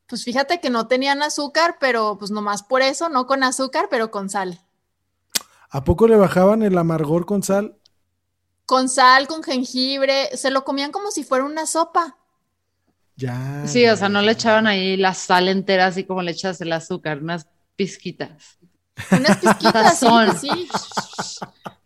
Pues 0.08 0.24
fíjate 0.24 0.60
que 0.60 0.70
no 0.70 0.88
tenían 0.88 1.22
azúcar, 1.22 1.76
pero 1.78 2.18
pues 2.18 2.32
nomás 2.32 2.64
por 2.64 2.82
eso, 2.82 3.08
no 3.08 3.26
con 3.28 3.44
azúcar, 3.44 3.86
pero 3.90 4.10
con 4.10 4.28
sal. 4.28 4.60
¿A 5.70 5.82
poco 5.84 6.06
le 6.08 6.16
bajaban 6.16 6.62
el 6.62 6.76
amargor 6.76 7.24
con 7.24 7.42
sal? 7.42 7.76
Con 8.66 8.88
sal, 8.88 9.26
con 9.26 9.42
jengibre, 9.42 10.36
se 10.36 10.50
lo 10.50 10.62
comían 10.64 10.92
como 10.92 11.10
si 11.10 11.24
fuera 11.24 11.44
una 11.44 11.66
sopa. 11.66 12.16
Ya. 13.16 13.66
Sí, 13.66 13.82
ya, 13.82 13.94
o 13.94 13.96
sea, 13.96 14.08
no 14.08 14.22
le 14.22 14.32
echaban 14.32 14.66
ahí 14.66 14.96
la 14.96 15.14
sal 15.14 15.48
entera, 15.48 15.86
así 15.86 16.04
como 16.04 16.22
le 16.22 16.30
echas 16.32 16.60
el 16.60 16.72
azúcar, 16.72 17.18
unas 17.22 17.48
pizquitas. 17.76 18.57
Unas 19.12 19.36
pizquitas, 19.38 19.98
sí. 20.40 20.68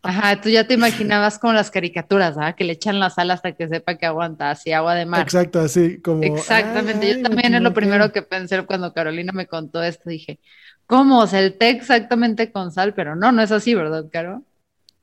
Ajá, 0.04 0.40
tú 0.40 0.49
ya 0.49 0.66
te 0.66 0.75
imaginabas 0.75 1.38
como 1.38 1.52
las 1.52 1.71
caricaturas, 1.71 2.37
¿ah? 2.38 2.54
Que 2.54 2.64
le 2.64 2.73
echan 2.73 2.99
la 2.99 3.09
sal 3.09 3.31
hasta 3.31 3.52
que 3.52 3.69
sepa 3.69 3.97
que 3.97 4.07
aguanta, 4.07 4.50
así 4.50 4.73
agua 4.73 4.95
de 4.95 5.07
mar. 5.07 5.23
Exacto, 5.23 5.61
así 5.61 6.00
como. 6.00 6.25
Exactamente, 6.25 7.07
ay, 7.07 7.16
yo 7.23 7.23
también 7.28 7.54
es 7.54 7.62
lo 7.62 7.73
primero 7.73 8.12
que 8.12 8.23
pensé 8.23 8.64
cuando 8.66 8.92
Carolina 8.92 9.33
me 9.33 9.47
contó 9.47 9.81
esto, 9.83 10.11
dije, 10.11 10.40
¿cómo? 10.87 11.21
O 11.21 11.26
sea, 11.28 11.40
el 11.40 11.57
té 11.57 11.71
exactamente 11.71 12.50
con 12.50 12.73
sal, 12.73 12.95
pero 12.95 13.14
no, 13.14 13.31
no 13.31 13.42
es 13.42 13.52
así, 13.52 13.75
¿verdad, 13.75 14.04
Caro? 14.11 14.42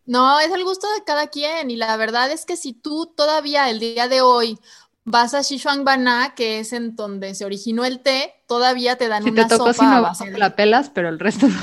No, 0.05 0.39
es 0.39 0.51
el 0.51 0.63
gusto 0.63 0.87
de 0.97 1.03
cada 1.05 1.27
quien 1.27 1.71
y 1.71 1.75
la 1.77 1.95
verdad 1.95 2.31
es 2.31 2.45
que 2.45 2.57
si 2.57 2.73
tú 2.73 3.13
todavía 3.15 3.69
el 3.69 3.79
día 3.79 4.07
de 4.07 4.21
hoy 4.21 4.57
vas 5.05 5.33
a 5.33 5.43
Sichuanbana, 5.43 6.33
que 6.35 6.59
es 6.59 6.73
en 6.73 6.95
donde 6.95 7.35
se 7.35 7.45
originó 7.45 7.85
el 7.85 7.99
té, 8.01 8.33
todavía 8.47 8.97
te 8.97 9.07
dan 9.07 9.23
Si 9.23 9.31
te 9.31 9.41
una 9.41 9.47
tocó 9.47 9.71
sopa 9.71 9.97
a 9.97 9.97
si 9.97 10.01
base 10.01 10.31
de- 10.31 10.39
la 10.39 10.55
pelas, 10.55 10.89
pero 10.89 11.09
el 11.09 11.19
resto 11.19 11.47
no. 11.47 11.59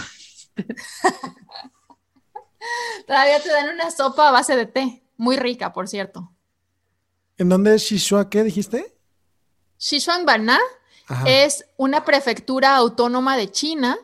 todavía 3.06 3.42
te 3.42 3.50
dan 3.50 3.74
una 3.74 3.90
sopa 3.90 4.28
a 4.28 4.32
base 4.32 4.56
de 4.56 4.66
té, 4.66 5.02
muy 5.16 5.36
rica, 5.36 5.72
por 5.72 5.88
cierto. 5.88 6.32
¿En 7.38 7.48
dónde 7.48 7.74
es 7.74 7.82
Shishua? 7.82 8.30
¿Qué 8.30 8.42
dijiste? 8.42 8.96
Sichuanbana 9.76 10.58
es 11.26 11.66
una 11.76 12.04
prefectura 12.04 12.76
autónoma 12.76 13.36
de 13.36 13.50
China 13.50 13.96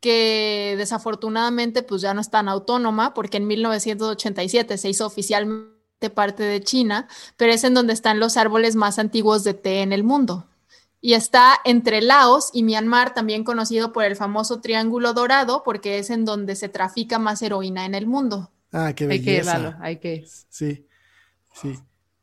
que 0.00 0.74
desafortunadamente 0.78 1.82
pues 1.82 2.00
ya 2.00 2.14
no 2.14 2.20
es 2.20 2.30
tan 2.30 2.48
autónoma 2.48 3.12
porque 3.12 3.38
en 3.38 3.46
1987 3.46 4.78
se 4.78 4.88
hizo 4.88 5.04
oficialmente 5.04 6.10
parte 6.14 6.44
de 6.44 6.60
China, 6.60 7.08
pero 7.36 7.52
es 7.52 7.64
en 7.64 7.74
donde 7.74 7.92
están 7.92 8.20
los 8.20 8.36
árboles 8.36 8.76
más 8.76 8.98
antiguos 8.98 9.42
de 9.42 9.54
té 9.54 9.82
en 9.82 9.92
el 9.92 10.04
mundo. 10.04 10.46
Y 11.06 11.14
está 11.14 11.60
entre 11.64 12.02
Laos 12.02 12.50
y 12.52 12.64
Myanmar, 12.64 13.14
también 13.14 13.44
conocido 13.44 13.92
por 13.92 14.02
el 14.02 14.16
famoso 14.16 14.60
Triángulo 14.60 15.12
Dorado, 15.12 15.62
porque 15.64 16.00
es 16.00 16.10
en 16.10 16.24
donde 16.24 16.56
se 16.56 16.68
trafica 16.68 17.20
más 17.20 17.42
heroína 17.42 17.86
en 17.86 17.94
el 17.94 18.08
mundo. 18.08 18.50
Ah, 18.72 18.92
qué 18.92 19.06
belleza. 19.06 19.78
Hay 19.80 19.98
que, 19.98 20.08
hay 20.08 20.20
que. 20.22 20.28
Sí, 20.48 20.84
sí. 21.54 21.78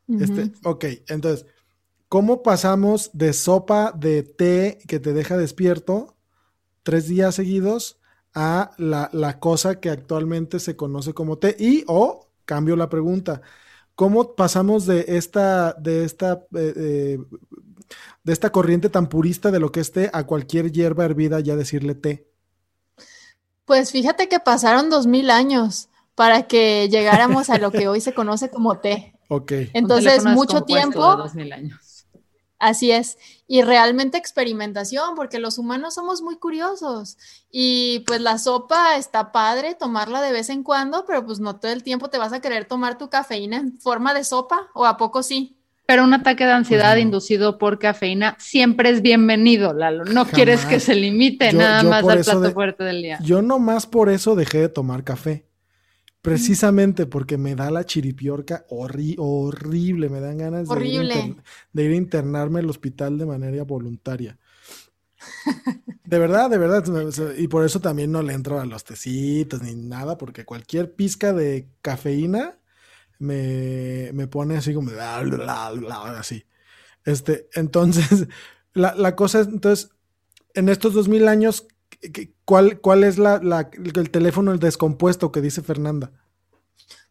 este, 0.06 0.52
ok, 0.64 0.84
entonces, 1.08 1.46
¿cómo 2.10 2.42
pasamos 2.42 3.08
de 3.14 3.32
sopa 3.32 3.90
de 3.92 4.22
té 4.22 4.76
que 4.86 5.00
te 5.00 5.14
deja 5.14 5.38
despierto 5.38 6.18
tres 6.82 7.08
días 7.08 7.36
seguidos 7.36 7.98
a 8.34 8.72
la, 8.76 9.40
cosa 9.40 9.80
que 9.80 9.88
actualmente 9.88 10.60
se 10.60 10.76
conoce 10.76 11.14
como 11.14 11.38
té? 11.38 11.56
Y, 11.58 11.84
o, 11.86 12.28
cambio 12.44 12.76
la 12.76 12.90
pregunta, 12.90 13.40
¿cómo 13.94 14.34
pasamos 14.34 14.84
de 14.84 15.06
esta, 15.08 15.72
de 15.72 16.04
esta, 16.04 16.44
eh, 16.54 16.74
eh, 16.76 17.18
de 18.22 18.32
esta 18.32 18.50
corriente 18.50 18.88
tan 18.88 19.08
purista 19.08 19.50
de 19.50 19.60
lo 19.60 19.72
que 19.72 19.80
es 19.80 19.92
té 19.92 20.10
a 20.12 20.24
cualquier 20.24 20.72
hierba 20.72 21.04
hervida 21.04 21.40
ya 21.40 21.56
decirle 21.56 21.94
té? 21.94 22.28
Pues 23.64 23.92
fíjate 23.92 24.28
que 24.28 24.40
pasaron 24.40 24.90
dos 24.90 25.06
mil 25.06 25.30
años 25.30 25.88
para 26.14 26.46
que 26.46 26.88
llegáramos 26.90 27.50
a 27.50 27.58
lo 27.58 27.70
que 27.70 27.88
hoy 27.88 28.00
se 28.00 28.14
conoce 28.14 28.50
como 28.50 28.78
té. 28.78 29.10
Ok. 29.28 29.52
Entonces, 29.72 30.22
mucho 30.26 30.64
tiempo. 30.64 31.00
Dos 31.16 31.34
mil 31.34 31.50
años. 31.50 32.06
Así 32.58 32.92
es. 32.92 33.18
Y 33.46 33.62
realmente 33.62 34.18
experimentación, 34.18 35.14
porque 35.16 35.38
los 35.38 35.58
humanos 35.58 35.94
somos 35.94 36.22
muy 36.22 36.36
curiosos. 36.36 37.16
Y 37.50 38.00
pues 38.06 38.20
la 38.20 38.38
sopa 38.38 38.96
está 38.96 39.32
padre 39.32 39.74
tomarla 39.74 40.20
de 40.20 40.32
vez 40.32 40.50
en 40.50 40.62
cuando, 40.62 41.04
pero 41.04 41.24
pues 41.24 41.40
no 41.40 41.56
todo 41.56 41.72
el 41.72 41.82
tiempo 41.82 42.10
te 42.10 42.18
vas 42.18 42.32
a 42.32 42.40
querer 42.40 42.66
tomar 42.66 42.96
tu 42.96 43.08
cafeína 43.08 43.56
en 43.56 43.78
forma 43.78 44.14
de 44.14 44.24
sopa, 44.24 44.68
o 44.74 44.84
a 44.84 44.96
poco 44.96 45.22
sí. 45.22 45.56
Pero 45.86 46.04
un 46.04 46.14
ataque 46.14 46.44
de 46.44 46.52
ansiedad 46.52 46.96
inducido 46.96 47.58
por 47.58 47.78
cafeína 47.78 48.36
siempre 48.38 48.88
es 48.88 49.02
bienvenido, 49.02 49.74
Lalo. 49.74 50.04
No 50.04 50.26
quieres 50.26 50.64
que 50.64 50.80
se 50.80 50.94
limite 50.94 51.52
nada 51.52 51.82
más 51.82 52.08
al 52.08 52.24
plato 52.24 52.52
fuerte 52.52 52.84
del 52.84 53.02
día. 53.02 53.18
Yo 53.22 53.42
nomás 53.42 53.86
por 53.86 54.08
eso 54.08 54.34
dejé 54.34 54.60
de 54.60 54.68
tomar 54.70 55.04
café. 55.04 55.46
Precisamente 56.22 57.04
porque 57.04 57.36
me 57.36 57.54
da 57.54 57.70
la 57.70 57.84
chiripiorca 57.84 58.64
horrible, 58.70 60.08
me 60.08 60.20
dan 60.20 60.38
ganas 60.38 60.66
de 60.66 60.86
ir, 60.86 61.36
de 61.72 61.84
ir, 61.84 61.90
a 61.90 61.96
internarme 61.96 62.60
al 62.60 62.70
hospital 62.70 63.18
de 63.18 63.26
manera 63.26 63.62
voluntaria. 63.64 64.38
De 66.04 66.18
verdad, 66.18 66.50
de 66.50 66.58
verdad. 66.58 66.84
Y 67.38 67.48
por 67.48 67.64
eso 67.64 67.80
también 67.80 68.12
no 68.12 68.22
le 68.22 68.34
entro 68.34 68.60
a 68.60 68.66
los 68.66 68.84
tecitos 68.84 69.62
ni 69.62 69.74
nada, 69.74 70.18
porque 70.18 70.44
cualquier 70.44 70.94
pizca 70.94 71.32
de 71.32 71.70
cafeína 71.80 72.58
me, 73.24 74.10
me 74.12 74.28
pone 74.28 74.56
así 74.56 74.72
como 74.72 74.90
así. 76.18 76.44
Este, 77.04 77.48
entonces, 77.54 78.28
la, 78.72 78.94
la, 78.94 79.16
cosa 79.16 79.40
es, 79.40 79.48
entonces, 79.48 79.90
en 80.54 80.68
estos 80.68 80.94
dos 80.94 81.08
mil 81.08 81.26
años, 81.26 81.66
¿Cuál, 82.44 82.80
cuál 82.80 83.04
es 83.04 83.18
la, 83.18 83.40
el 83.72 84.10
teléfono 84.10 84.56
descompuesto 84.56 85.32
que 85.32 85.40
dice 85.40 85.62
Fernanda? 85.62 86.12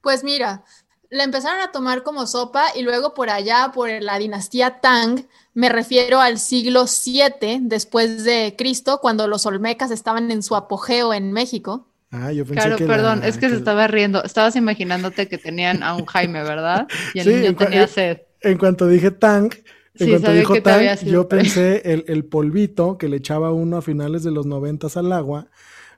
Pues 0.01 0.23
mira, 0.23 0.63
la 1.09 1.23
empezaron 1.23 1.61
a 1.61 1.71
tomar 1.71 2.03
como 2.03 2.27
sopa 2.27 2.65
y 2.75 2.81
luego 2.81 3.13
por 3.13 3.29
allá, 3.29 3.71
por 3.73 3.89
la 3.89 4.19
dinastía 4.19 4.79
Tang, 4.81 5.25
me 5.53 5.69
refiero 5.69 6.19
al 6.19 6.39
siglo 6.39 6.85
VII 6.85 7.59
después 7.61 8.23
de 8.23 8.55
Cristo, 8.57 8.99
cuando 9.01 9.27
los 9.27 9.45
olmecas 9.45 9.91
estaban 9.91 10.29
en 10.31 10.43
su 10.43 10.55
apogeo 10.55 11.13
en 11.13 11.31
México. 11.31 11.87
Ah, 12.15 12.31
yo 12.31 12.45
pensé 12.45 12.67
claro, 12.67 12.85
perdón, 12.85 13.23
es 13.23 13.39
que, 13.39 13.49
se 13.49 13.55
estaba 13.55 13.87
riendo. 13.87 14.23
Estabas 14.23 14.55
imaginándote 14.55 15.27
que 15.27 15.39
tenían 15.39 15.81
a 15.81 15.95
un 15.95 16.05
Jaime, 16.05 16.43
¿verdad? 16.43 16.87
Y 17.15 17.21
el 17.21 17.41
niño 17.41 17.55
tenía 17.55 17.87
sed. 17.87 18.19
En 18.41 18.59
cuanto 18.59 18.87
dije 18.87 19.09
Tang, 19.09 19.51
en 19.95 20.09
cuanto 20.09 20.31
dijo 20.31 20.61
Tang, 20.61 20.99
yo 21.05 21.27
pensé 21.27 21.81
el, 22.05 22.25
polvito 22.25 22.99
que 22.99 23.09
le 23.09 23.17
echaba 23.17 23.51
uno 23.51 23.77
a 23.77 23.81
finales 23.81 24.21
de 24.23 24.29
los 24.29 24.45
noventas 24.45 24.95
al 24.95 25.11
agua 25.11 25.47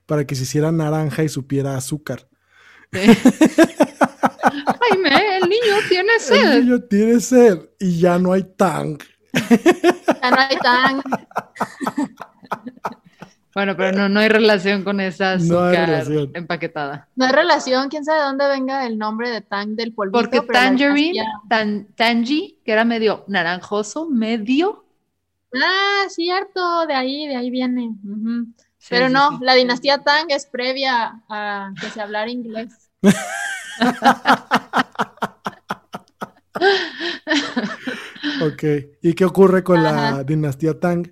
para 0.06 0.26
que 0.26 0.36
se 0.36 0.44
hiciera 0.44 0.72
naranja 0.72 1.22
y 1.24 1.30
supiera 1.30 1.76
azúcar. 1.76 2.30
Jaime, 2.94 3.18
el 5.38 5.50
niño 5.50 5.76
tiene 5.90 6.18
sed. 6.20 6.54
El 6.54 6.66
niño 6.66 6.80
tiene 6.84 7.20
sed 7.20 7.60
y 7.78 8.00
ya 8.00 8.18
no 8.20 8.32
hay 8.32 8.44
Tang. 8.44 8.98
Ya 10.22 10.32
no 10.32 10.38
hay 10.40 10.56
Tang. 10.64 11.02
Bueno, 13.56 13.76
pero 13.78 13.98
no, 13.98 14.10
no 14.10 14.20
hay 14.20 14.28
relación 14.28 14.84
con 14.84 15.00
esa 15.00 15.36
azúcar 15.36 16.04
empaquetada. 16.34 17.08
No 17.16 17.24
hay 17.24 17.32
relación, 17.32 17.88
quién 17.88 18.04
sabe 18.04 18.20
de 18.20 18.26
dónde 18.26 18.50
venga 18.50 18.86
el 18.86 18.98
nombre 18.98 19.30
de 19.30 19.40
Tang 19.40 19.76
del 19.76 19.94
polvito. 19.94 20.20
Porque 20.20 20.42
Tangerine, 20.42 21.24
Tangy, 21.96 22.60
que 22.66 22.72
era 22.74 22.84
medio 22.84 23.24
naranjoso, 23.30 24.10
medio. 24.10 24.84
Ah, 25.54 26.04
cierto, 26.10 26.86
de 26.86 26.96
ahí, 26.96 27.28
de 27.28 27.38
ahí 27.38 27.50
viene. 27.50 27.96
pero 28.90 29.08
no, 29.08 29.40
la 29.42 29.54
dinastía 29.54 30.00
Tang 30.00 30.26
es 30.28 30.48
previa 30.48 31.22
a 31.30 31.72
que 31.80 31.88
se 31.88 32.02
hablara 32.02 32.30
inglés. 32.30 32.90
ok, 38.46 38.64
¿y 39.02 39.14
qué 39.14 39.24
ocurre 39.24 39.64
con 39.64 39.82
la 39.82 40.26
dinastía 40.26 40.78
Tang? 40.78 41.10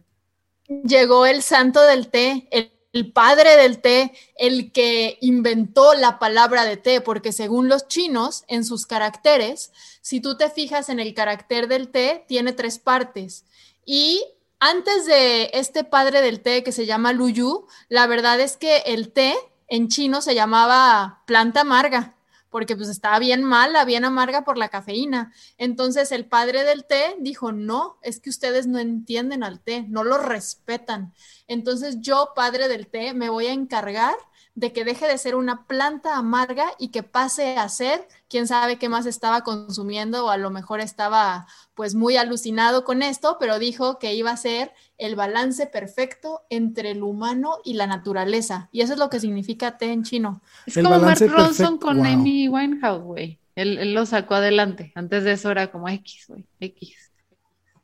Llegó 0.68 1.26
el 1.26 1.42
santo 1.42 1.82
del 1.82 2.10
té, 2.10 2.48
el, 2.92 3.12
padre 3.12 3.58
del 3.58 3.82
té, 3.82 4.14
el 4.36 4.72
que 4.72 5.18
inventó 5.22 5.94
la 5.96 6.20
palabra 6.20 6.64
de 6.64 6.78
té, 6.78 7.02
porque 7.02 7.32
según 7.32 7.68
los 7.68 7.88
chinos, 7.88 8.44
en 8.48 8.64
sus 8.66 8.86
caracteres, 8.86 9.72
si 10.02 10.22
tú 10.22 10.38
te 10.38 10.50
fijas 10.50 10.90
en 10.90 11.00
el 11.00 11.14
carácter 11.14 11.68
del 11.68 11.90
té, 11.90 12.26
tiene 12.28 12.54
tres 12.54 12.78
partes. 12.80 13.46
Y 13.86 14.24
antes 14.60 15.06
de 15.06 15.50
este 15.54 15.84
padre 15.84 16.22
del 16.22 16.42
té 16.42 16.64
que 16.64 16.72
se 16.72 16.86
llama 16.86 17.14
Luyu, 17.14 17.68
la 17.90 18.08
verdad 18.08 18.40
es 18.40 18.58
que 18.58 18.78
el 18.86 19.12
té 19.12 19.36
en 19.68 19.88
chino 19.88 20.22
se 20.22 20.36
llamaba 20.36 21.24
planta 21.26 21.62
amarga 21.62 22.13
porque 22.54 22.76
pues 22.76 22.88
estaba 22.88 23.18
bien 23.18 23.44
mala, 23.44 23.84
bien 23.84 24.06
amarga 24.06 24.46
por 24.46 24.60
la 24.60 24.70
cafeína. 24.70 25.34
Entonces 25.58 26.12
el 26.12 26.26
padre 26.26 26.64
del 26.64 26.86
té 26.86 27.16
dijo, 27.20 27.52
no, 27.52 27.98
es 28.04 28.20
que 28.20 28.30
ustedes 28.30 28.68
no 28.68 28.78
entienden 28.78 29.44
al 29.44 29.60
té, 29.60 29.86
no 29.90 30.04
lo 30.04 30.20
respetan. 30.20 31.14
Entonces 31.48 31.98
yo, 32.00 32.34
padre 32.36 32.68
del 32.68 32.86
té, 32.86 33.16
me 33.16 33.30
voy 33.30 33.48
a 33.48 33.54
encargar 33.54 34.14
de 34.56 34.72
que 34.72 34.86
deje 34.86 35.08
de 35.08 35.18
ser 35.18 35.36
una 35.36 35.66
planta 35.66 36.16
amarga 36.16 36.66
y 36.78 36.90
que 36.90 37.02
pase 37.02 37.58
a 37.58 37.68
ser, 37.70 38.08
quién 38.30 38.48
sabe 38.48 38.78
qué 38.78 38.88
más 38.88 39.08
estaba 39.08 39.42
consumiendo 39.42 40.26
o 40.26 40.30
a 40.30 40.38
lo 40.38 40.52
mejor 40.52 40.80
estaba 40.80 41.48
pues 41.74 41.96
muy 41.96 42.18
alucinado 42.18 42.84
con 42.84 43.02
esto, 43.02 43.38
pero 43.40 43.58
dijo 43.58 43.98
que 43.98 44.14
iba 44.14 44.30
a 44.30 44.38
ser 44.38 44.72
el 45.00 45.16
balance 45.16 45.66
perfecto 45.66 46.42
entre 46.50 46.92
el 46.92 47.02
humano 47.02 47.58
y 47.64 47.74
la 47.74 47.88
naturaleza. 47.88 48.70
Y 48.72 48.82
eso 48.82 48.94
es 48.94 49.00
lo 49.00 49.10
que 49.10 49.20
significa 49.20 49.78
té 49.78 49.92
en 49.92 50.04
chino. 50.04 50.42
Es 50.68 50.76
como 50.76 51.00
Mark 51.00 51.20
Ronson 51.20 51.80
con 51.80 52.06
Amy 52.06 52.48
Winehouse, 52.48 53.04
güey. 53.04 53.40
Él, 53.56 53.94
lo 53.94 54.06
sacó 54.06 54.36
adelante. 54.36 54.92
Antes 54.96 55.24
de 55.24 55.34
eso 55.34 55.50
era 55.52 55.72
como 55.72 55.90
X, 55.90 56.26
güey. 56.28 56.46
X. 56.60 57.12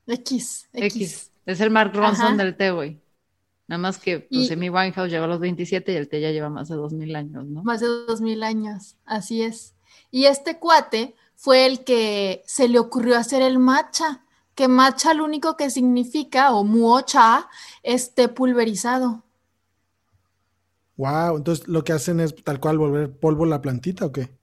X. 0.07 0.69
X. 0.73 1.31
Es 1.45 1.61
el 1.61 1.71
Mark 1.71 1.93
Ronson 1.95 2.37
del 2.37 2.55
té, 2.55 2.71
güey. 2.71 2.99
Nada 3.69 3.77
más 3.77 3.99
que 3.99 4.21
pues, 4.21 4.49
Amy 4.49 4.71
Winehouse 4.71 5.11
llegó 5.11 5.25
a 5.25 5.27
los 5.27 5.39
27 5.39 5.93
y 5.93 5.95
el 5.95 6.09
té 6.09 6.19
ya 6.19 6.31
lleva 6.31 6.49
más 6.49 6.69
de 6.69 6.75
2000 6.75 7.15
años, 7.15 7.45
¿no? 7.45 7.63
Más 7.63 7.81
de 7.81 7.85
2000 7.85 8.41
años, 8.41 8.95
así 9.05 9.43
es. 9.43 9.75
Y 10.09 10.25
este 10.25 10.57
cuate 10.57 11.13
fue 11.35 11.67
el 11.67 11.83
que 11.83 12.41
se 12.47 12.67
le 12.67 12.79
ocurrió 12.79 13.15
hacer 13.15 13.43
el 13.43 13.59
matcha, 13.59 14.25
que 14.55 14.67
matcha 14.67 15.13
lo 15.13 15.23
único 15.23 15.55
que 15.55 15.69
significa, 15.69 16.51
o 16.55 16.63
muocha, 16.63 17.47
es 17.83 18.15
té 18.15 18.27
pulverizado. 18.27 19.23
Wow, 20.97 21.37
entonces 21.37 21.67
lo 21.67 21.83
que 21.83 21.93
hacen 21.93 22.21
es 22.21 22.33
tal 22.43 22.59
cual 22.59 22.79
volver 22.79 23.19
polvo 23.19 23.45
la 23.45 23.61
plantita 23.61 24.07
o 24.07 24.11
qué? 24.11 24.35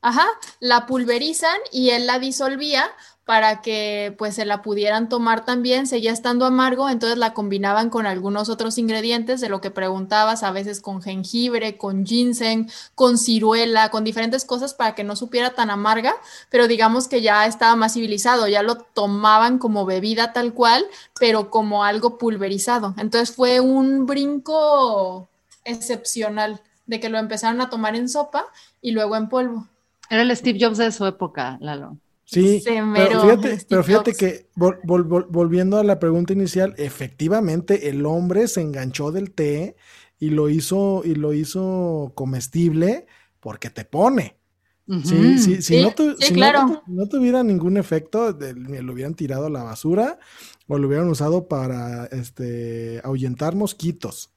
Ajá, 0.00 0.26
la 0.60 0.86
pulverizan 0.86 1.58
y 1.70 1.90
él 1.90 2.06
la 2.06 2.18
disolvía 2.18 2.86
para 3.28 3.60
que 3.60 4.14
pues 4.16 4.36
se 4.36 4.46
la 4.46 4.62
pudieran 4.62 5.10
tomar 5.10 5.44
también, 5.44 5.86
seguía 5.86 6.12
estando 6.12 6.46
amargo, 6.46 6.88
entonces 6.88 7.18
la 7.18 7.34
combinaban 7.34 7.90
con 7.90 8.06
algunos 8.06 8.48
otros 8.48 8.78
ingredientes 8.78 9.42
de 9.42 9.50
lo 9.50 9.60
que 9.60 9.70
preguntabas, 9.70 10.42
a 10.42 10.50
veces 10.50 10.80
con 10.80 11.02
jengibre, 11.02 11.76
con 11.76 12.06
ginseng, 12.06 12.70
con 12.94 13.18
ciruela, 13.18 13.90
con 13.90 14.02
diferentes 14.02 14.46
cosas 14.46 14.72
para 14.72 14.94
que 14.94 15.04
no 15.04 15.14
supiera 15.14 15.50
tan 15.50 15.68
amarga, 15.68 16.14
pero 16.48 16.68
digamos 16.68 17.06
que 17.06 17.20
ya 17.20 17.44
estaba 17.44 17.76
más 17.76 17.92
civilizado, 17.92 18.48
ya 18.48 18.62
lo 18.62 18.76
tomaban 18.76 19.58
como 19.58 19.84
bebida 19.84 20.32
tal 20.32 20.54
cual, 20.54 20.86
pero 21.20 21.50
como 21.50 21.84
algo 21.84 22.16
pulverizado. 22.16 22.94
Entonces 22.96 23.36
fue 23.36 23.60
un 23.60 24.06
brinco 24.06 25.28
excepcional 25.66 26.62
de 26.86 26.98
que 26.98 27.10
lo 27.10 27.18
empezaron 27.18 27.60
a 27.60 27.68
tomar 27.68 27.94
en 27.94 28.08
sopa 28.08 28.46
y 28.80 28.92
luego 28.92 29.16
en 29.16 29.28
polvo. 29.28 29.66
Era 30.08 30.22
el 30.22 30.34
Steve 30.34 30.58
Jobs 30.58 30.78
de 30.78 30.90
su 30.92 31.04
época, 31.04 31.58
Lalo. 31.60 31.98
Sí, 32.30 32.62
pero 32.94 33.22
fíjate, 33.22 33.58
pero 33.66 33.82
fíjate 33.82 34.12
que 34.12 34.50
volviendo 34.54 35.78
a 35.78 35.82
la 35.82 35.98
pregunta 35.98 36.34
inicial, 36.34 36.74
efectivamente 36.76 37.88
el 37.88 38.04
hombre 38.04 38.48
se 38.48 38.60
enganchó 38.60 39.12
del 39.12 39.30
té 39.30 39.76
y 40.20 40.28
lo 40.28 40.50
hizo 40.50 41.00
y 41.06 41.14
lo 41.14 41.32
hizo 41.32 42.12
comestible 42.14 43.06
porque 43.40 43.70
te 43.70 43.86
pone. 43.86 44.36
Sí, 45.04 45.38
sí, 45.38 45.62
si, 45.62 45.82
no, 45.82 45.94
no, 46.86 47.06
tuviera 47.08 47.42
ningún 47.42 47.78
efecto, 47.78 48.30
lo 48.30 48.92
hubieran 48.92 49.14
tirado 49.14 49.46
a 49.46 49.50
la 49.50 49.62
basura 49.62 50.18
o 50.66 50.78
lo 50.78 50.86
hubieran 50.86 51.08
usado 51.08 51.48
para 51.48 52.06
este 52.06 53.00
ahuyentar 53.04 53.54
mosquitos. 53.54 54.30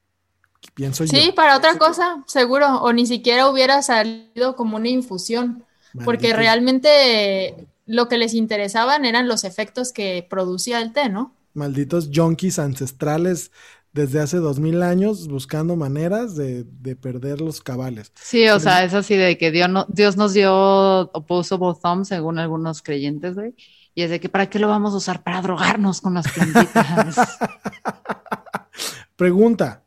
Pienso 0.74 1.06
sí, 1.08 1.34
para 1.36 1.58
otra 1.58 1.78
cosa, 1.78 2.24
seguro, 2.26 2.82
o 2.82 2.94
ni 2.94 3.06
siquiera 3.06 3.50
hubiera 3.50 3.82
salido 3.82 4.56
como 4.56 4.78
una 4.78 4.88
infusión, 4.88 5.66
porque 6.06 6.34
realmente 6.34 7.68
lo 7.92 8.08
que 8.08 8.18
les 8.18 8.34
interesaban 8.34 9.04
eran 9.04 9.28
los 9.28 9.44
efectos 9.44 9.92
que 9.92 10.26
producía 10.30 10.82
el 10.82 10.94
té, 10.94 11.10
¿no? 11.10 11.36
Malditos 11.54 12.10
junkies 12.14 12.58
ancestrales 12.58 13.52
desde 13.92 14.22
hace 14.22 14.38
dos 14.38 14.60
mil 14.60 14.82
años 14.82 15.28
buscando 15.28 15.76
maneras 15.76 16.36
de, 16.38 16.66
perder 16.96 17.42
los 17.42 17.60
cabales. 17.60 18.14
Sí, 18.16 18.48
o 18.48 18.62
sea, 18.62 18.86
es 18.86 18.94
así 18.94 19.18
de 19.18 19.38
que 19.38 19.52
Dios, 19.52 19.70
no, 19.70 19.86
Dios 19.90 20.16
nos 20.16 20.34
dio 20.34 20.54
opposable 21.12 21.78
thumb, 21.84 22.06
según 22.06 22.40
algunos 22.40 22.82
creyentes, 22.82 23.36
güey. 23.36 23.56
Y 23.94 24.04
es 24.04 24.10
de 24.10 24.22
que, 24.22 24.30
¿para 24.30 24.50
qué 24.50 24.58
lo 24.58 24.70
vamos 24.70 24.94
a 24.94 24.98
usar? 24.98 25.22
Para 25.22 25.42
drogarnos 25.42 26.00
con 26.00 26.14
las 26.14 26.32
plantitas. 26.32 27.40
Pregunta, 29.18 29.84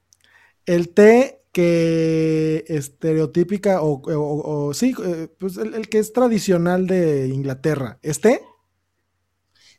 ¿el 0.66 0.90
té 0.90 1.40
que 1.54 2.64
estereotípica 2.66 3.78
o, 3.80 4.74
sí, 4.74 4.92
eh, 5.04 5.28
pues 5.38 5.56
el, 5.56 5.88
que 5.88 6.00
es 6.00 6.12
tradicional 6.12 6.88
de 6.88 7.28
Inglaterra. 7.28 7.98
¿Este? 8.02 8.42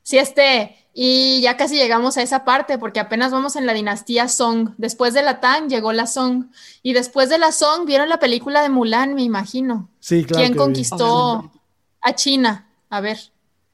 Sí, 0.01 0.17
este. 0.17 0.87
Y 0.93 1.41
ya 1.41 1.57
casi 1.57 1.75
llegamos 1.75 2.15
a 2.15 2.21
esa 2.21 2.45
parte 2.45 2.77
porque 2.77 3.01
apenas 3.01 3.33
vamos 3.33 3.57
en 3.57 3.65
la 3.65 3.73
dinastía 3.73 4.29
Song. 4.29 4.69
Después 4.77 5.13
de 5.13 5.21
la 5.21 5.41
Tang 5.41 5.67
llegó 5.67 5.91
la 5.91 6.07
Song. 6.07 6.45
Y 6.81 6.93
después 6.93 7.27
de 7.27 7.39
la 7.39 7.51
Song 7.51 7.85
vieron 7.85 8.07
la 8.07 8.19
película 8.19 8.61
de 8.61 8.69
Mulan, 8.69 9.13
me 9.13 9.23
imagino. 9.23 9.89
Sí, 9.99 10.23
claro. 10.23 10.45
¿Quién 10.45 10.57
conquistó 10.57 11.51
a 11.99 12.15
China? 12.15 12.69
A 12.89 13.01
ver. 13.01 13.19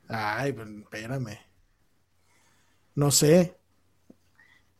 Ay, 0.07 0.53
pues, 0.53 0.67
espérame. 0.67 1.37
No 2.95 3.11
sé. 3.11 3.60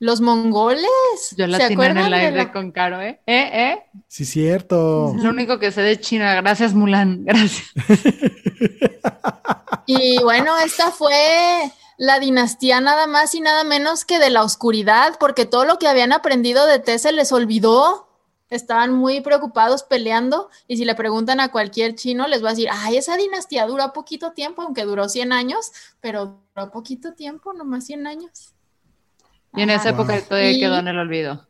Los 0.01 0.19
mongoles. 0.19 1.35
Yo 1.37 1.45
la 1.45 1.59
tenía 1.59 1.91
en 1.91 1.97
el 1.99 2.13
aire 2.15 2.51
con 2.51 2.71
Caro, 2.71 2.99
¿eh? 2.99 3.21
¿Eh? 3.27 3.49
¿Eh? 3.53 3.83
Sí, 4.07 4.25
cierto. 4.25 5.13
lo 5.15 5.29
único 5.29 5.59
que 5.59 5.71
sé 5.71 5.83
de 5.83 5.99
China. 5.99 6.33
Gracias, 6.33 6.73
Mulan. 6.73 7.23
Gracias. 7.23 7.69
y 9.85 10.17
bueno, 10.23 10.57
esta 10.57 10.89
fue 10.89 11.71
la 11.97 12.19
dinastía 12.19 12.81
nada 12.81 13.05
más 13.05 13.35
y 13.35 13.41
nada 13.41 13.63
menos 13.63 14.03
que 14.03 14.17
de 14.17 14.31
la 14.31 14.43
oscuridad, 14.43 15.17
porque 15.19 15.45
todo 15.45 15.65
lo 15.65 15.77
que 15.77 15.87
habían 15.87 16.13
aprendido 16.13 16.65
de 16.65 16.79
té 16.79 16.97
se 16.97 17.11
les 17.11 17.31
olvidó. 17.31 18.07
Estaban 18.49 18.91
muy 18.91 19.21
preocupados 19.21 19.83
peleando 19.83 20.49
y 20.67 20.77
si 20.77 20.83
le 20.83 20.95
preguntan 20.95 21.39
a 21.39 21.51
cualquier 21.51 21.93
chino 21.93 22.27
les 22.27 22.43
va 22.43 22.47
a 22.47 22.53
decir, 22.53 22.69
ay, 22.71 22.97
esa 22.97 23.17
dinastía 23.17 23.67
duró 23.67 23.93
poquito 23.93 24.31
tiempo, 24.31 24.63
aunque 24.63 24.83
duró 24.83 25.07
100 25.07 25.31
años, 25.31 25.71
pero 25.99 26.41
duró 26.55 26.71
poquito 26.71 27.13
tiempo, 27.13 27.53
nomás 27.53 27.85
100 27.85 28.07
años. 28.07 28.55
Y 29.53 29.61
en 29.61 29.69
esa 29.69 29.89
época 29.89 30.21
todavía 30.21 30.57
quedó 30.59 30.77
en 30.77 30.87
el 30.87 30.97
olvido. 30.97 31.47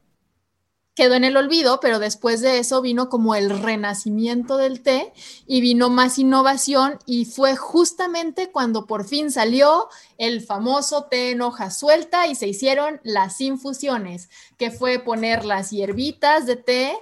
Quedó 0.95 1.13
en 1.13 1.23
el 1.23 1.37
olvido, 1.37 1.79
pero 1.79 1.99
después 1.99 2.41
de 2.41 2.59
eso 2.59 2.81
vino 2.81 3.07
como 3.07 3.35
el 3.35 3.49
renacimiento 3.61 4.57
del 4.57 4.81
té 4.81 5.13
y 5.47 5.61
vino 5.61 5.89
más 5.89 6.19
innovación 6.19 6.99
y 7.05 7.25
fue 7.25 7.55
justamente 7.55 8.51
cuando 8.51 8.87
por 8.87 9.07
fin 9.07 9.31
salió 9.31 9.87
el 10.17 10.41
famoso 10.41 11.05
té 11.05 11.31
en 11.31 11.41
hoja 11.41 11.71
suelta 11.71 12.27
y 12.27 12.35
se 12.35 12.47
hicieron 12.47 12.99
las 13.03 13.39
infusiones, 13.39 14.29
que 14.57 14.69
fue 14.69 14.99
poner 14.99 15.45
las 15.45 15.69
hierbitas 15.69 16.45
de 16.45 16.57
té 16.57 16.93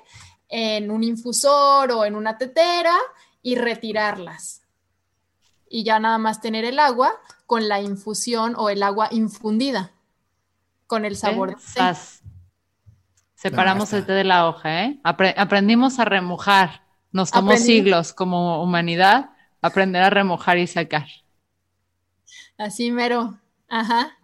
en 0.49 0.91
un 0.91 1.03
infusor 1.03 1.91
o 1.91 2.05
en 2.05 2.15
una 2.15 2.37
tetera 2.37 2.95
y 3.41 3.55
retirarlas. 3.55 4.61
Y 5.67 5.83
ya 5.83 5.99
nada 5.99 6.19
más 6.19 6.41
tener 6.41 6.63
el 6.63 6.77
agua 6.77 7.19
con 7.47 7.67
la 7.67 7.81
infusión 7.81 8.53
o 8.55 8.69
el 8.69 8.83
agua 8.83 9.07
infundida 9.11 9.93
con 10.89 11.05
el 11.05 11.15
sabor. 11.15 11.55
Separamos 13.35 13.93
el 13.93 14.05
té 14.05 14.11
de 14.11 14.23
la 14.25 14.49
hoja, 14.49 14.85
¿eh? 14.85 14.99
aprendimos 15.03 15.99
a 15.99 16.05
remojar. 16.05 16.83
Nos 17.11 17.31
tomó 17.31 17.55
siglos 17.55 18.11
como 18.11 18.61
humanidad 18.61 19.29
aprender 19.61 20.01
a 20.01 20.09
remojar 20.09 20.57
y 20.57 20.67
sacar. 20.67 21.07
Así 22.57 22.91
mero. 22.91 23.39
Ajá. 23.69 24.17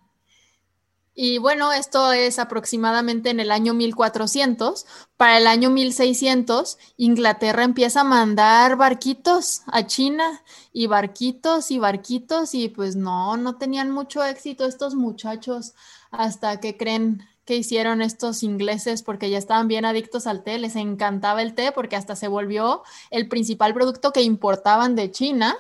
Y 1.18 1.38
bueno, 1.38 1.72
esto 1.72 2.12
es 2.12 2.40
aproximadamente 2.40 3.30
en 3.30 3.40
el 3.40 3.52
año 3.52 3.74
1400. 3.74 4.86
Para 5.16 5.38
el 5.38 5.48
año 5.48 5.70
1600, 5.70 6.78
Inglaterra 6.98 7.64
empieza 7.64 8.02
a 8.02 8.04
mandar 8.04 8.76
barquitos 8.76 9.62
a 9.68 9.86
China 9.86 10.44
y 10.74 10.88
barquitos 10.88 11.72
y 11.72 11.80
barquitos 11.80 12.54
y 12.54 12.68
pues 12.68 12.98
no, 12.98 13.38
no 13.38 13.56
tenían 13.56 13.92
mucho 13.92 14.26
éxito 14.26 14.66
estos 14.66 14.94
muchachos 14.96 15.74
hasta 16.18 16.60
que 16.60 16.78
creen 16.78 17.24
que 17.46 17.56
hicieron 17.56 18.02
estos 18.02 18.44
ingleses 18.44 19.04
porque 19.04 19.30
ya 19.30 19.38
estaban 19.38 19.68
bien 19.68 19.86
adictos 19.86 20.28
al 20.28 20.44
té, 20.44 20.58
les 20.58 20.76
encantaba 20.76 21.42
el 21.42 21.54
té 21.54 21.72
porque 21.72 21.96
hasta 21.96 22.16
se 22.16 22.28
volvió 22.28 22.82
el 23.12 23.28
principal 23.28 23.74
producto 23.74 24.12
que 24.12 24.24
importaban 24.24 24.96
de 24.96 25.12
China 25.12 25.56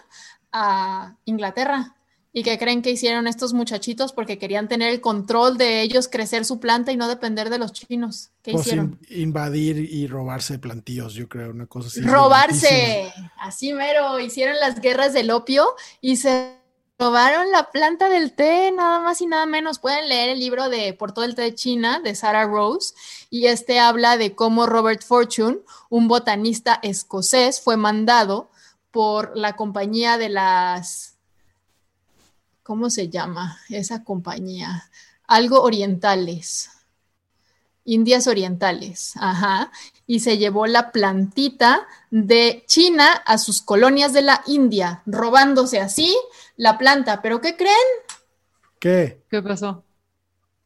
a 0.51 1.15
Inglaterra. 1.25 1.95
¿Y 2.37 2.43
que 2.43 2.57
creen 2.57 2.81
que 2.81 2.91
hicieron 2.91 3.27
estos 3.27 3.53
muchachitos? 3.53 4.11
Porque 4.11 4.37
querían 4.37 4.67
tener 4.67 4.89
el 4.89 4.99
control 4.99 5.57
de 5.57 5.81
ellos, 5.81 6.09
crecer 6.09 6.43
su 6.43 6.59
planta 6.59 6.91
y 6.91 6.97
no 6.97 7.07
depender 7.07 7.49
de 7.49 7.59
los 7.59 7.71
chinos. 7.71 8.31
¿Qué 8.41 8.51
pues 8.51 8.65
hicieron? 8.65 8.99
invadir 9.09 9.77
y 9.77 10.05
robarse 10.07 10.59
plantíos, 10.59 11.13
yo 11.13 11.29
creo, 11.29 11.51
una 11.51 11.65
cosa 11.65 11.87
así. 11.87 12.01
Robarse, 12.01 13.09
así 13.39 13.71
mero. 13.71 14.19
Hicieron 14.19 14.57
las 14.59 14.81
guerras 14.81 15.13
del 15.13 15.31
opio 15.31 15.65
y 16.01 16.17
se 16.17 16.57
robaron 16.97 17.51
la 17.51 17.71
planta 17.71 18.09
del 18.09 18.33
té, 18.33 18.71
nada 18.71 18.99
más 18.99 19.21
y 19.21 19.27
nada 19.27 19.45
menos. 19.45 19.79
Pueden 19.79 20.07
leer 20.07 20.29
el 20.29 20.39
libro 20.39 20.69
de 20.69 20.93
Por 20.93 21.11
todo 21.11 21.25
el 21.25 21.35
té 21.35 21.43
de 21.43 21.55
China 21.55 21.99
de 21.99 22.15
Sarah 22.15 22.45
Rose 22.45 22.93
y 23.29 23.47
este 23.47 23.79
habla 23.79 24.17
de 24.17 24.35
cómo 24.35 24.65
Robert 24.65 25.03
Fortune, 25.03 25.59
un 25.89 26.07
botanista 26.07 26.79
escocés, 26.81 27.61
fue 27.61 27.77
mandado 27.77 28.49
por 28.91 29.35
la 29.37 29.55
compañía 29.55 30.17
de 30.17 30.29
las 30.29 31.15
¿cómo 32.63 32.89
se 32.89 33.09
llama 33.09 33.59
esa 33.69 34.03
compañía? 34.03 34.89
Algo 35.27 35.61
orientales. 35.61 36.71
Indias 37.87 38.25
Orientales, 38.25 39.13
ajá, 39.15 39.71
y 40.07 40.21
se 40.21 40.39
llevó 40.39 40.65
la 40.65 40.91
plantita 40.91 41.85
de 42.09 42.63
China 42.65 43.11
a 43.11 43.37
sus 43.37 43.61
colonias 43.61 44.11
de 44.11 44.23
la 44.23 44.41
India, 44.47 45.03
robándose 45.05 45.79
así 45.79 46.17
la 46.55 46.77
planta. 46.77 47.21
¿Pero 47.21 47.41
qué 47.41 47.55
creen? 47.55 47.75
¿Qué? 48.79 49.23
¿Qué 49.29 49.41
pasó? 49.41 49.85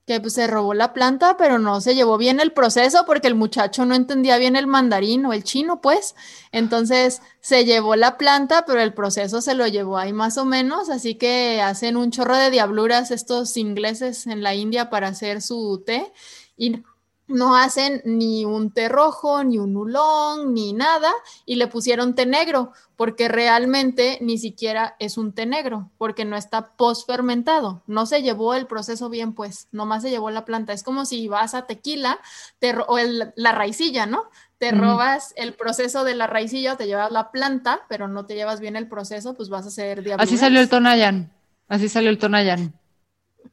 que 0.10 0.20
pues, 0.20 0.34
se 0.34 0.48
robó 0.48 0.74
la 0.74 0.92
planta, 0.92 1.38
pero 1.38 1.60
no 1.60 1.82
se 1.82 1.94
llevó 1.94 2.18
bien 2.18 2.40
el 2.40 2.52
proceso 2.52 3.04
porque 3.06 3.28
el 3.28 3.36
muchacho 3.36 3.86
no 3.86 3.94
entendía 3.94 4.40
bien 4.40 4.56
el 4.56 4.66
mandarín 4.66 5.24
o 5.28 5.34
el 5.34 5.44
chino, 5.44 5.82
pues. 5.82 6.16
Entonces 6.52 7.22
se 7.42 7.64
llevó 7.64 7.96
la 7.96 8.18
planta, 8.18 8.66
pero 8.66 8.82
el 8.82 8.96
proceso 8.96 9.40
se 9.40 9.54
lo 9.54 9.68
llevó 9.68 10.00
ahí 10.00 10.12
más 10.12 10.40
o 10.40 10.46
menos, 10.46 10.90
así 10.90 11.14
que 11.14 11.62
hacen 11.62 11.96
un 11.96 12.10
chorro 12.10 12.36
de 12.36 12.50
diabluras 12.50 13.12
estos 13.12 13.56
ingleses 13.56 14.26
en 14.26 14.42
la 14.42 14.56
India 14.56 14.90
para 14.90 15.10
hacer 15.10 15.44
su 15.44 15.84
té 15.86 16.12
y 16.58 16.82
no 17.30 17.56
hacen 17.56 18.02
ni 18.04 18.44
un 18.44 18.72
té 18.72 18.90
rojo, 18.90 19.44
ni 19.44 19.58
un 19.58 19.78
ulón, 19.78 20.54
ni 20.54 20.74
nada, 20.74 21.12
y 21.46 21.56
le 21.56 21.68
pusieron 21.68 22.16
té 22.16 22.26
negro, 22.26 22.74
porque 22.96 23.28
realmente 23.28 24.18
ni 24.22 24.38
siquiera 24.38 24.96
es 25.00 25.18
un 25.18 25.32
té 25.34 25.46
negro, 25.46 25.90
porque 25.98 26.26
no 26.26 26.36
está 26.36 26.72
post-fermentado. 26.76 27.82
No 27.88 28.06
se 28.06 28.22
llevó 28.22 28.56
el 28.56 28.68
proceso 28.68 29.10
bien, 29.10 29.34
pues, 29.34 29.68
nomás 29.72 30.02
se 30.02 30.10
llevó 30.10 30.32
la 30.32 30.44
planta. 30.44 30.74
Es 30.74 30.84
como 30.84 31.06
si 31.06 31.28
vas 31.28 31.54
a 31.54 31.68
tequila 31.68 32.20
te 32.60 32.76
o 32.76 32.98
la 33.36 33.52
raicilla, 33.52 34.06
¿no? 34.06 34.24
Te 34.58 34.72
robas 34.72 35.34
el 35.38 35.54
proceso 35.54 36.04
de 36.04 36.16
la 36.16 36.28
raicilla, 36.28 36.76
te 36.76 36.86
llevas 36.86 37.12
la 37.12 37.32
planta, 37.32 37.82
pero 37.88 38.10
no 38.10 38.26
te 38.26 38.36
llevas 38.36 38.60
bien 38.60 38.76
el 38.76 38.90
proceso, 38.90 39.34
pues 39.34 39.48
vas 39.48 39.66
a 39.66 39.72
ser 39.72 40.04
diablo. 40.04 40.22
Así 40.22 40.38
salió 40.38 40.60
el 40.60 40.68
Tonayan. 40.68 41.32
Así 41.70 41.88
salió 41.88 42.10
el 42.10 42.18
Tonayan. 42.18 42.74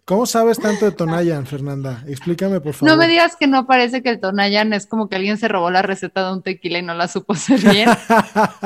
¿Cómo 0.07 0.25
sabes 0.25 0.61
tanto 0.61 0.85
de 0.85 0.93
Tonayan, 0.93 1.47
Fernanda? 1.47 2.05
Explícame, 2.07 2.61
por 2.61 2.75
favor. 2.75 2.89
No 2.89 2.97
me 2.97 3.09
digas 3.09 3.35
que 3.35 3.49
no 3.49 3.67
parece 3.67 4.05
que 4.05 4.11
el 4.11 4.21
Tonayan 4.21 4.73
es 4.73 4.87
como 4.87 5.09
que 5.09 5.17
alguien 5.17 5.37
se 5.37 5.49
robó 5.49 5.69
la 5.69 5.83
receta 5.83 6.25
de 6.25 6.33
un 6.33 6.43
tequila 6.45 6.79
y 6.79 6.83
no 6.83 6.95
la 6.95 7.09
supo 7.09 7.33
hacer 7.33 7.59
bien. 7.59 7.91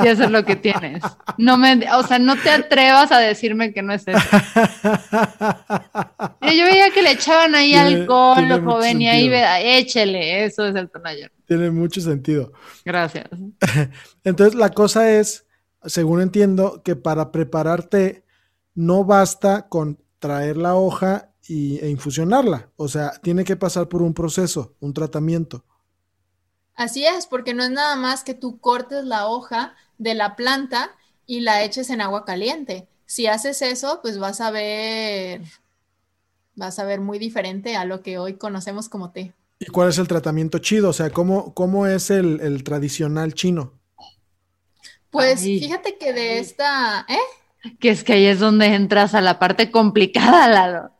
y 0.04 0.06
eso 0.06 0.24
es 0.24 0.30
lo 0.30 0.44
que 0.44 0.56
tienes. 0.56 1.02
No 1.38 1.56
me, 1.56 1.80
o 1.94 2.02
sea, 2.02 2.18
no 2.18 2.36
te 2.36 2.50
atrevas 2.50 3.10
a 3.10 3.18
decirme 3.20 3.72
que 3.72 3.80
no 3.80 3.94
es 3.94 4.06
eso. 4.06 4.18
yo 6.42 6.64
veía 6.66 6.90
que 6.92 7.00
le 7.00 7.12
echaban 7.12 7.54
ahí 7.54 7.72
alcohol, 7.74 8.46
lo 8.46 8.62
joven, 8.62 9.00
y 9.00 9.08
ahí 9.08 9.30
échele, 9.78 10.44
eso 10.44 10.66
es 10.66 10.74
el 10.74 10.90
Tonayan. 10.90 11.30
Tiene 11.46 11.70
mucho 11.70 12.02
sentido. 12.02 12.52
Gracias. 12.84 13.30
Entonces, 14.24 14.54
la 14.54 14.68
cosa 14.68 15.10
es, 15.10 15.46
según 15.86 16.20
entiendo, 16.20 16.82
que 16.84 16.96
para 16.96 17.32
prepararte 17.32 18.26
no 18.74 19.06
basta 19.06 19.70
con 19.70 19.98
traer 20.18 20.58
la 20.58 20.74
hoja 20.74 21.29
y, 21.46 21.78
e 21.78 21.88
infusionarla. 21.88 22.70
O 22.76 22.88
sea, 22.88 23.12
tiene 23.22 23.44
que 23.44 23.56
pasar 23.56 23.88
por 23.88 24.02
un 24.02 24.14
proceso, 24.14 24.74
un 24.80 24.94
tratamiento. 24.94 25.64
Así 26.74 27.04
es, 27.04 27.26
porque 27.26 27.54
no 27.54 27.62
es 27.62 27.70
nada 27.70 27.96
más 27.96 28.24
que 28.24 28.34
tú 28.34 28.58
cortes 28.58 29.04
la 29.04 29.26
hoja 29.26 29.74
de 29.98 30.14
la 30.14 30.34
planta 30.36 30.96
y 31.26 31.40
la 31.40 31.62
eches 31.62 31.90
en 31.90 32.00
agua 32.00 32.24
caliente. 32.24 32.88
Si 33.06 33.26
haces 33.26 33.60
eso, 33.62 34.00
pues 34.02 34.18
vas 34.18 34.40
a 34.40 34.50
ver, 34.50 35.42
vas 36.54 36.78
a 36.78 36.84
ver 36.84 37.00
muy 37.00 37.18
diferente 37.18 37.76
a 37.76 37.84
lo 37.84 38.02
que 38.02 38.18
hoy 38.18 38.34
conocemos 38.34 38.88
como 38.88 39.10
té. 39.10 39.34
¿Y 39.58 39.66
cuál 39.66 39.90
es 39.90 39.98
el 39.98 40.08
tratamiento 40.08 40.58
chido? 40.58 40.88
O 40.88 40.92
sea, 40.92 41.10
¿cómo, 41.10 41.52
cómo 41.52 41.86
es 41.86 42.10
el, 42.10 42.64
tradicional 42.64 43.34
chino? 43.34 43.74
Pues 45.10 45.40
fíjate 45.40 45.98
que 45.98 46.12
de 46.14 46.38
esta, 46.38 47.04
¿eh? 47.08 47.68
Que 47.78 47.90
es 47.90 48.04
que 48.04 48.14
ahí 48.14 48.24
es 48.24 48.38
donde 48.38 48.74
entras 48.74 49.14
a 49.14 49.20
la 49.20 49.38
parte 49.38 49.70
complicada, 49.70 50.48
Lalo. 50.48 50.90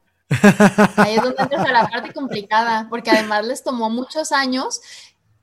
Ahí 0.97 1.16
es 1.16 1.23
donde 1.23 1.43
entras 1.43 1.66
a 1.66 1.73
la 1.73 1.88
parte 1.88 2.12
complicada, 2.12 2.87
porque 2.88 3.11
además 3.11 3.47
les 3.47 3.62
tomó 3.62 3.90
muchos 3.90 4.33
años 4.33 4.81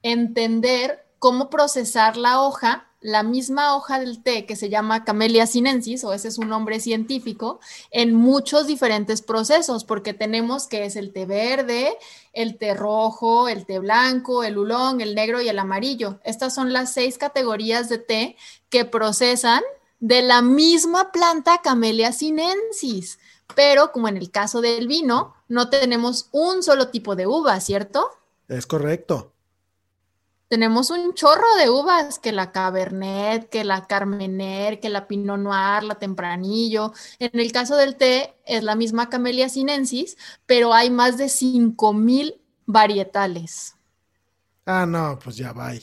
entender 0.02 1.06
cómo 1.20 1.50
procesar 1.50 2.16
la 2.16 2.42
hoja, 2.42 2.88
la 3.00 3.24
misma 3.24 3.76
hoja 3.76 4.00
del 4.00 4.24
té 4.24 4.46
que 4.46 4.56
se 4.56 4.70
llama 4.70 5.04
Camellia 5.04 5.46
sinensis, 5.46 6.04
o 6.04 6.14
ese 6.14 6.30
es 6.30 6.38
un 6.38 6.50
nombre 6.50 6.80
científico, 6.80 7.60
en 7.92 8.14
muchos 8.14 8.66
diferentes 8.68 9.22
procesos, 9.22 9.84
porque 9.84 10.14
tenemos 10.14 10.68
que 10.68 10.86
es 10.86 10.96
el 10.96 11.14
té 11.14 11.26
verde, 11.26 11.98
el 12.34 12.58
té 12.58 12.74
rojo, 12.74 13.50
el 13.50 13.66
té 13.66 13.80
blanco, 13.80 14.44
el 14.44 14.58
ulón, 14.58 15.02
el 15.02 15.16
negro 15.16 15.42
y 15.42 15.50
el 15.50 15.60
amarillo. 15.60 16.20
Estas 16.24 16.56
son 16.56 16.74
las 16.74 16.94
seis 16.94 17.18
categorías 17.18 17.90
de 17.90 17.98
té 17.98 18.38
que 18.70 18.86
procesan 18.86 19.62
de 20.00 20.22
la 20.22 20.42
misma 20.42 21.12
planta 21.12 21.62
Camellia 21.64 22.12
sinensis. 22.12 23.20
Pero 23.56 23.92
como 23.92 24.08
en 24.08 24.18
el 24.18 24.32
caso 24.32 24.62
del 24.62 24.88
vino, 24.88 25.36
no 25.48 25.70
tenemos 25.70 26.30
un 26.32 26.64
solo 26.64 26.90
tipo 26.90 27.16
de 27.16 27.28
uva, 27.28 27.60
¿cierto? 27.60 28.10
Es 28.48 28.66
correcto 28.66 29.34
tenemos 30.48 30.92
un 30.92 31.14
chorro 31.14 31.56
de 31.60 31.70
uvas, 31.70 32.20
que 32.20 32.32
la 32.32 32.52
Cabernet, 32.52 33.50
que 33.50 33.64
la 33.64 33.86
Carmener, 33.86 34.80
que 34.80 34.90
la 34.90 35.08
Pinot 35.08 35.40
Noir, 35.40 35.84
la 35.84 35.96
Tempranillo. 35.96 36.94
En 37.20 37.40
el 37.40 37.52
caso 37.52 37.76
del 37.76 37.96
té 37.96 38.36
es 38.46 38.64
la 38.64 38.76
misma 38.76 39.10
Camellia 39.10 39.50
sinensis, 39.50 40.18
pero 40.46 40.74
hay 40.74 40.90
más 40.90 41.18
de 41.18 41.30
5000 41.30 42.42
varietales. 42.66 43.76
Ah, 44.66 44.86
no, 44.86 45.20
pues 45.22 45.36
ya 45.36 45.52
va. 45.54 45.74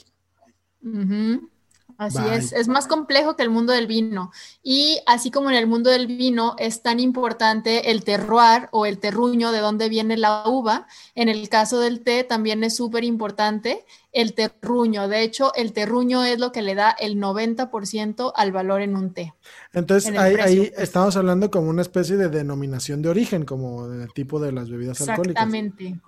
Así 1.96 2.18
es, 2.32 2.52
es 2.52 2.68
más 2.68 2.86
complejo 2.86 3.36
que 3.36 3.42
el 3.42 3.50
mundo 3.50 3.72
del 3.72 3.86
vino. 3.86 4.32
Y 4.62 5.00
así 5.06 5.30
como 5.30 5.50
en 5.50 5.56
el 5.56 5.66
mundo 5.66 5.90
del 5.90 6.06
vino 6.06 6.56
es 6.58 6.82
tan 6.82 7.00
importante 7.00 7.90
el 7.90 8.04
terroir 8.04 8.68
o 8.72 8.86
el 8.86 8.98
terruño 8.98 9.52
de 9.52 9.58
dónde 9.58 9.88
viene 9.88 10.16
la 10.16 10.44
uva, 10.46 10.86
en 11.14 11.28
el 11.28 11.48
caso 11.48 11.80
del 11.80 12.00
té 12.00 12.24
también 12.24 12.64
es 12.64 12.76
súper 12.76 13.04
importante 13.04 13.84
el 14.12 14.34
terruño. 14.34 15.08
De 15.08 15.22
hecho, 15.22 15.52
el 15.54 15.72
terruño 15.72 16.24
es 16.24 16.38
lo 16.38 16.52
que 16.52 16.62
le 16.62 16.74
da 16.74 16.90
el 16.90 17.16
90% 17.20 18.32
al 18.34 18.52
valor 18.52 18.80
en 18.80 18.96
un 18.96 19.12
té. 19.12 19.34
Entonces, 19.72 20.16
ahí, 20.16 20.72
estamos 20.76 21.16
hablando 21.16 21.50
como 21.50 21.68
una 21.68 21.82
especie 21.82 22.16
de 22.16 22.28
denominación 22.28 23.02
de 23.02 23.08
origen, 23.08 23.44
como 23.44 23.88
del 23.88 24.12
tipo 24.12 24.40
de 24.40 24.52
las 24.52 24.70
bebidas 24.70 25.00
alcohólicas. 25.00 25.44
Exactamente. 25.44 26.00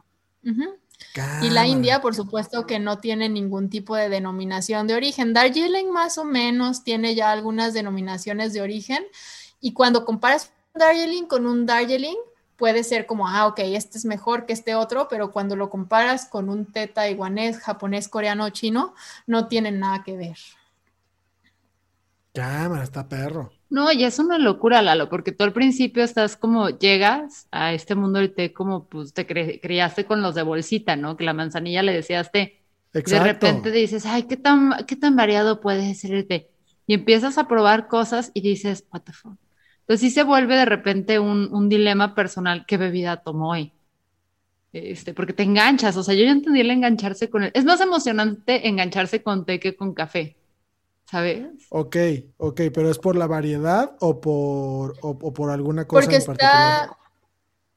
Y 1.42 1.50
la 1.50 1.66
India, 1.66 2.00
por 2.00 2.14
supuesto, 2.14 2.66
que 2.66 2.78
no 2.78 2.98
tiene 2.98 3.28
ningún 3.28 3.70
tipo 3.70 3.96
de 3.96 4.08
denominación 4.08 4.86
de 4.86 4.94
origen. 4.94 5.32
Darjeeling 5.32 5.90
más 5.90 6.18
o 6.18 6.24
menos 6.24 6.84
tiene 6.84 7.14
ya 7.14 7.30
algunas 7.30 7.72
denominaciones 7.72 8.52
de 8.52 8.60
origen. 8.60 9.04
Y 9.60 9.72
cuando 9.72 10.04
comparas 10.04 10.52
Darjeeling 10.74 11.24
con 11.24 11.46
un 11.46 11.64
Darjeeling, 11.64 12.16
puede 12.56 12.84
ser 12.84 13.06
como, 13.06 13.28
ah, 13.28 13.46
ok, 13.46 13.60
este 13.60 13.98
es 13.98 14.04
mejor 14.04 14.46
que 14.46 14.52
este 14.52 14.74
otro, 14.74 15.08
pero 15.08 15.32
cuando 15.32 15.56
lo 15.56 15.70
comparas 15.70 16.26
con 16.26 16.48
un 16.48 16.66
té 16.70 16.86
taiwanés, 16.86 17.58
japonés, 17.58 18.08
coreano, 18.08 18.50
chino, 18.50 18.94
no 19.26 19.48
tienen 19.48 19.78
nada 19.78 20.02
que 20.04 20.16
ver. 20.16 20.36
Cámara, 22.34 22.84
está 22.84 23.08
perro. 23.08 23.55
No, 23.68 23.90
y 23.90 24.04
es 24.04 24.18
una 24.18 24.38
locura, 24.38 24.80
Lalo, 24.80 25.08
porque 25.08 25.32
tú 25.32 25.42
al 25.42 25.52
principio 25.52 26.04
estás 26.04 26.36
como, 26.36 26.70
llegas 26.70 27.48
a 27.50 27.72
este 27.72 27.94
mundo 27.94 28.20
del 28.20 28.32
té 28.32 28.52
como, 28.52 28.86
pues, 28.88 29.12
te 29.12 29.26
criaste 29.26 30.04
con 30.04 30.22
los 30.22 30.34
de 30.34 30.42
bolsita, 30.42 30.94
¿no? 30.94 31.16
Que 31.16 31.24
la 31.24 31.32
manzanilla 31.32 31.82
le 31.82 31.92
decías 31.92 32.30
té. 32.30 32.62
Exacto. 32.92 33.24
De 33.24 33.32
repente 33.32 33.70
dices, 33.72 34.06
ay, 34.06 34.24
¿qué 34.24 34.36
tan, 34.36 34.72
qué 34.86 34.94
tan 34.96 35.16
variado 35.16 35.60
puede 35.60 35.94
ser 35.94 36.14
el 36.14 36.26
té? 36.26 36.48
Y 36.86 36.94
empiezas 36.94 37.38
a 37.38 37.48
probar 37.48 37.88
cosas 37.88 38.30
y 38.34 38.40
dices, 38.40 38.84
what 38.92 39.02
the 39.02 39.12
fuck. 39.12 39.36
Entonces 39.80 40.00
sí 40.00 40.10
se 40.10 40.22
vuelve 40.22 40.56
de 40.56 40.64
repente 40.64 41.18
un, 41.18 41.52
un 41.52 41.68
dilema 41.68 42.14
personal, 42.14 42.64
¿qué 42.66 42.76
bebida 42.76 43.18
tomó 43.18 43.50
hoy? 43.50 43.72
Este, 44.72 45.14
porque 45.14 45.32
te 45.32 45.42
enganchas, 45.42 45.96
o 45.96 46.02
sea, 46.02 46.14
yo 46.14 46.24
ya 46.24 46.32
entendí 46.32 46.60
el 46.60 46.70
engancharse 46.70 47.30
con 47.30 47.44
él. 47.44 47.50
Es 47.54 47.64
más 47.64 47.80
emocionante 47.80 48.68
engancharse 48.68 49.22
con 49.22 49.44
té 49.44 49.58
que 49.58 49.74
con 49.74 49.94
café. 49.94 50.36
¿Sabes? 51.10 51.46
Ok, 51.70 51.96
ok, 52.36 52.60
pero 52.72 52.90
¿es 52.90 52.98
por 52.98 53.16
la 53.16 53.26
variedad 53.26 53.96
o 54.00 54.20
por, 54.20 54.96
o, 55.00 55.32
por 55.32 55.50
alguna 55.50 55.86
cosa 55.86 56.02
porque 56.02 56.16
en 56.16 56.24
particular? 56.24 56.82
Está, 56.82 56.98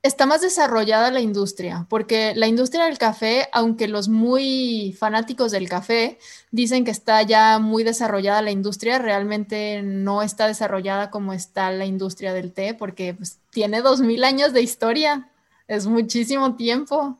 está 0.02 0.26
más 0.26 0.42
desarrollada 0.42 1.12
la 1.12 1.22
industria, 1.22 1.86
porque 1.90 2.34
la 2.36 2.48
industria 2.48 2.86
del 2.86 2.98
café, 2.98 3.48
aunque 3.52 3.88
los 3.88 4.10
muy 4.10 4.96
fanáticos 4.98 5.52
del 5.52 5.70
café 5.70 6.18
dicen 6.52 6.86
que 6.86 6.92
está 6.92 7.22
ya 7.22 7.60
muy 7.60 7.84
desarrollada 7.84 8.42
la 8.42 8.52
industria, 8.52 8.98
realmente 8.98 9.82
no 9.84 10.24
está 10.24 10.48
desarrollada 10.48 11.12
como 11.12 11.34
está 11.34 11.72
la 11.72 11.86
industria 11.86 12.34
del 12.34 12.52
té, 12.52 12.74
porque 12.74 13.14
pues, 13.14 13.40
tiene 13.52 13.82
dos 13.82 14.02
mil 14.02 14.24
años 14.24 14.54
de 14.54 14.62
historia, 14.62 15.30
es 15.68 15.86
muchísimo 15.86 16.56
tiempo. 16.56 17.20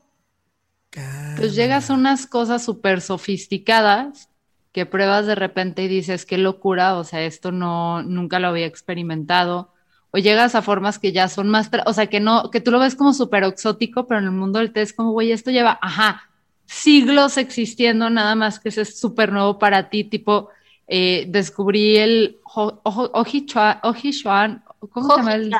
Pues 1.36 1.54
llegas 1.54 1.88
a 1.88 1.94
unas 1.94 2.26
cosas 2.26 2.64
súper 2.64 3.00
sofisticadas 3.00 4.29
que 4.72 4.86
pruebas 4.86 5.26
de 5.26 5.34
repente 5.34 5.82
y 5.82 5.88
dices, 5.88 6.26
qué 6.26 6.38
locura, 6.38 6.96
o 6.96 7.04
sea, 7.04 7.22
esto 7.22 7.52
no, 7.52 8.02
nunca 8.02 8.38
lo 8.38 8.48
había 8.48 8.66
experimentado. 8.66 9.72
O 10.12 10.18
llegas 10.18 10.54
a 10.54 10.62
formas 10.62 10.98
que 10.98 11.12
ya 11.12 11.28
son 11.28 11.48
más, 11.48 11.70
o 11.86 11.92
sea, 11.92 12.08
que 12.08 12.20
no, 12.20 12.50
que 12.50 12.60
tú 12.60 12.70
lo 12.70 12.80
ves 12.80 12.96
como 12.96 13.12
súper 13.12 13.44
exótico, 13.44 14.06
pero 14.06 14.20
en 14.20 14.26
el 14.26 14.32
mundo 14.32 14.58
del 14.58 14.72
té 14.72 14.82
es 14.82 14.92
como, 14.92 15.12
güey, 15.12 15.32
esto 15.32 15.50
lleva, 15.50 15.78
ajá, 15.82 16.28
siglos 16.66 17.36
existiendo, 17.36 18.10
nada 18.10 18.34
más 18.34 18.58
que 18.58 18.70
eso 18.70 18.80
es 18.80 18.98
súper 18.98 19.32
nuevo 19.32 19.58
para 19.58 19.88
ti, 19.88 20.04
tipo, 20.04 20.48
eh, 20.88 21.26
descubrí 21.28 21.96
el 21.96 22.38
Ojichuan, 22.44 24.64
¿cómo 24.90 25.10
se 25.10 25.16
llama 25.16 25.34
el? 25.34 25.54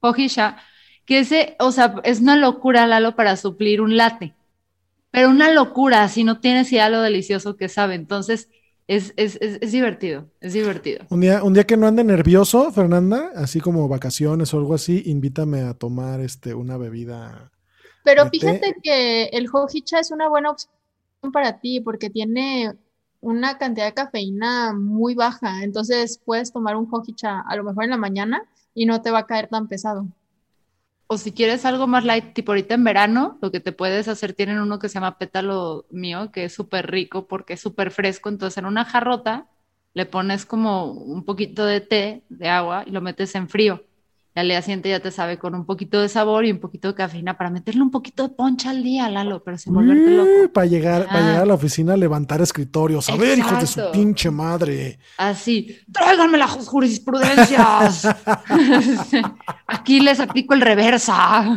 Ojisha, 0.00 0.58
que 1.06 1.20
ese, 1.20 1.56
o 1.58 1.72
sea, 1.72 1.94
es 2.04 2.20
una 2.20 2.36
locura, 2.36 2.86
Lalo, 2.86 3.16
para 3.16 3.36
suplir 3.36 3.80
un 3.80 3.96
latte 3.96 4.34
pero 5.14 5.30
una 5.30 5.52
locura 5.52 6.08
si 6.08 6.24
no 6.24 6.40
tienes 6.40 6.72
idea 6.72 6.90
lo 6.90 7.00
delicioso 7.00 7.56
que 7.56 7.68
sabe. 7.68 7.94
Entonces, 7.94 8.48
es, 8.88 9.14
es, 9.16 9.38
es, 9.40 9.70
divertido, 9.70 10.28
es 10.40 10.54
divertido. 10.54 11.06
Un 11.08 11.20
día, 11.20 11.44
un 11.44 11.54
día 11.54 11.62
que 11.62 11.76
no 11.76 11.86
ande 11.86 12.02
nervioso, 12.02 12.72
Fernanda, 12.72 13.30
así 13.36 13.60
como 13.60 13.86
vacaciones 13.86 14.52
o 14.52 14.58
algo 14.58 14.74
así, 14.74 15.04
invítame 15.06 15.60
a 15.60 15.74
tomar 15.74 16.18
este, 16.18 16.52
una 16.52 16.78
bebida. 16.78 17.52
Pero 18.02 18.28
fíjate 18.28 18.74
que 18.82 19.26
el 19.26 19.48
hojicha 19.52 20.00
es 20.00 20.10
una 20.10 20.28
buena 20.28 20.50
opción 20.50 21.30
para 21.32 21.60
ti 21.60 21.78
porque 21.78 22.10
tiene 22.10 22.74
una 23.20 23.56
cantidad 23.56 23.86
de 23.86 23.94
cafeína 23.94 24.72
muy 24.72 25.14
baja. 25.14 25.62
Entonces 25.62 26.20
puedes 26.24 26.52
tomar 26.52 26.74
un 26.74 26.88
hojicha 26.90 27.40
a 27.48 27.54
lo 27.54 27.62
mejor 27.62 27.84
en 27.84 27.90
la 27.90 27.98
mañana 27.98 28.42
y 28.74 28.86
no 28.86 29.00
te 29.00 29.12
va 29.12 29.20
a 29.20 29.26
caer 29.26 29.46
tan 29.46 29.68
pesado. 29.68 30.08
O 31.06 31.18
si 31.18 31.32
quieres 31.32 31.64
algo 31.64 31.86
más 31.86 32.04
light, 32.04 32.32
tipo 32.34 32.52
ahorita 32.52 32.74
en 32.74 32.84
verano, 32.84 33.38
lo 33.42 33.50
que 33.52 33.60
te 33.60 33.72
puedes 33.72 34.08
hacer, 34.08 34.32
tienen 34.34 34.58
uno 34.58 34.78
que 34.78 34.88
se 34.88 34.94
llama 34.94 35.18
pétalo 35.18 35.86
mío, 35.90 36.30
que 36.32 36.44
es 36.44 36.54
súper 36.54 36.90
rico 36.90 37.26
porque 37.28 37.54
es 37.54 37.60
súper 37.60 37.90
fresco. 37.90 38.28
Entonces 38.30 38.58
en 38.58 38.66
una 38.66 38.84
jarrota 38.84 39.48
le 39.92 40.06
pones 40.06 40.46
como 40.46 40.92
un 40.92 41.24
poquito 41.24 41.64
de 41.66 41.80
té, 41.80 42.24
de 42.28 42.48
agua 42.48 42.84
y 42.86 42.90
lo 42.90 43.00
metes 43.00 43.34
en 43.34 43.48
frío 43.48 43.84
al 44.40 44.48
día 44.48 44.60
siguiente 44.62 44.88
ya 44.88 44.98
te 44.98 45.12
sabe 45.12 45.38
con 45.38 45.54
un 45.54 45.64
poquito 45.64 46.00
de 46.00 46.08
sabor 46.08 46.44
y 46.44 46.50
un 46.50 46.58
poquito 46.58 46.88
de 46.88 46.94
cafeína 46.94 47.38
para 47.38 47.50
meterle 47.50 47.82
un 47.82 47.92
poquito 47.92 48.24
de 48.24 48.34
poncha 48.34 48.70
al 48.70 48.82
día, 48.82 49.08
Lalo, 49.08 49.42
pero 49.44 49.56
sin 49.58 49.72
volverte 49.72 50.10
loco. 50.10 50.52
Para 50.52 50.66
llegar, 50.66 51.06
para 51.06 51.20
llegar 51.20 51.42
a 51.42 51.46
la 51.46 51.54
oficina 51.54 51.94
a 51.94 51.96
levantar 51.96 52.42
escritorios. 52.42 53.08
A 53.10 53.16
ver, 53.16 53.38
hijos 53.38 53.60
de 53.60 53.66
su 53.66 53.80
pinche 53.92 54.30
madre. 54.30 54.98
Así, 55.18 55.78
tráiganme 55.92 56.36
las 56.36 56.50
jurisprudencias. 56.50 58.08
Aquí 59.68 60.00
les 60.00 60.18
aplico 60.18 60.54
el 60.54 60.62
reversa. 60.62 61.56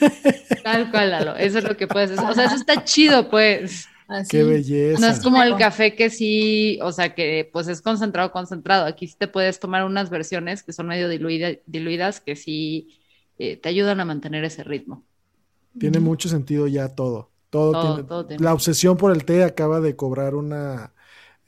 Tal 0.64 0.90
cual, 0.90 1.10
Lalo. 1.10 1.36
Eso 1.36 1.58
es 1.58 1.64
lo 1.64 1.76
que 1.76 1.86
puedes 1.86 2.12
hacer. 2.12 2.30
O 2.30 2.34
sea, 2.34 2.46
eso 2.46 2.56
está 2.56 2.82
chido, 2.82 3.28
pues. 3.28 3.88
Qué 4.28 4.44
belleza. 4.44 5.00
No 5.00 5.08
es 5.08 5.20
como 5.20 5.42
el 5.42 5.56
café 5.56 5.94
que 5.94 6.10
sí, 6.10 6.78
o 6.82 6.92
sea, 6.92 7.14
que 7.14 7.48
pues 7.52 7.66
es 7.68 7.82
concentrado, 7.82 8.30
concentrado. 8.30 8.86
Aquí 8.86 9.08
sí 9.08 9.16
te 9.18 9.26
puedes 9.28 9.58
tomar 9.58 9.84
unas 9.84 10.10
versiones 10.10 10.62
que 10.62 10.72
son 10.72 10.86
medio 10.86 11.08
diluidas 11.08 12.20
que 12.20 12.36
sí 12.36 13.00
eh, 13.38 13.56
te 13.56 13.68
ayudan 13.68 14.00
a 14.00 14.04
mantener 14.04 14.44
ese 14.44 14.62
ritmo. 14.62 15.02
Tiene 15.78 16.00
mucho 16.00 16.28
sentido 16.28 16.66
ya 16.66 16.88
todo. 16.88 17.30
Todo, 17.50 18.26
La 18.38 18.52
obsesión 18.52 18.96
por 18.96 19.12
el 19.12 19.24
té 19.24 19.42
acaba 19.42 19.80
de 19.80 19.96
cobrar 19.96 20.34
una, 20.34 20.92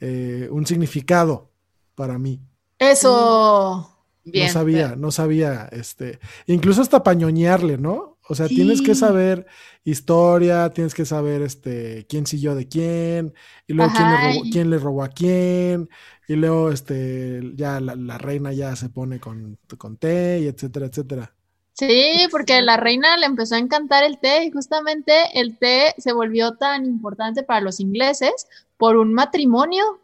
eh, 0.01 0.49
un 0.51 0.65
significado 0.67 1.51
para 1.95 2.19
mí. 2.19 2.41
Eso. 2.79 3.95
no 4.25 4.49
sabía, 4.49 4.97
no 4.97 5.11
sabía, 5.11 5.69
este, 5.73 6.19
incluso 6.47 6.81
hasta 6.81 7.03
pañoñarle, 7.03 7.77
¿no? 7.79 8.18
O 8.29 8.35
sea, 8.35 8.47
tienes 8.47 8.83
que 8.83 8.95
saber 8.95 9.47
historia, 9.85 10.71
tienes 10.71 10.95
que 10.95 11.07
saber 11.07 11.41
este 11.41 12.07
quién 12.09 12.27
siguió 12.27 12.55
de 12.55 12.69
quién, 12.69 13.33
y 13.67 13.73
luego 13.73 13.91
quién 13.95 14.11
le, 14.11 14.17
robó, 14.19 14.43
quién 14.53 14.71
le, 14.71 14.79
robó, 14.79 15.03
a 15.03 15.09
quién, 15.09 15.89
y 16.29 16.35
luego 16.35 16.71
este 16.71 17.41
ya 17.55 17.81
la, 17.81 18.19
reina 18.19 18.53
ya 18.53 18.77
se 18.77 18.91
pone 18.91 19.19
con, 19.19 19.59
con 19.79 19.97
té, 19.97 20.41
y 20.43 20.47
etcétera, 20.47 20.87
etcétera. 20.87 21.33
Sí, 21.73 22.27
porque 22.31 22.61
la 22.61 22.77
reina 22.77 23.17
le 23.17 23.27
empezó 23.27 23.55
a 23.55 23.59
encantar 23.59 24.05
el 24.05 24.19
té 24.19 24.45
y 24.45 24.51
justamente 24.51 25.13
el 25.35 25.57
té 25.57 25.95
se 25.97 26.13
volvió 26.13 26.57
tan 26.57 26.85
importante 26.85 27.45
para 27.45 27.61
los 27.61 27.81
ingleses 27.81 28.49
por 28.77 28.97
un 28.97 29.15
matrimonio. 29.15 30.01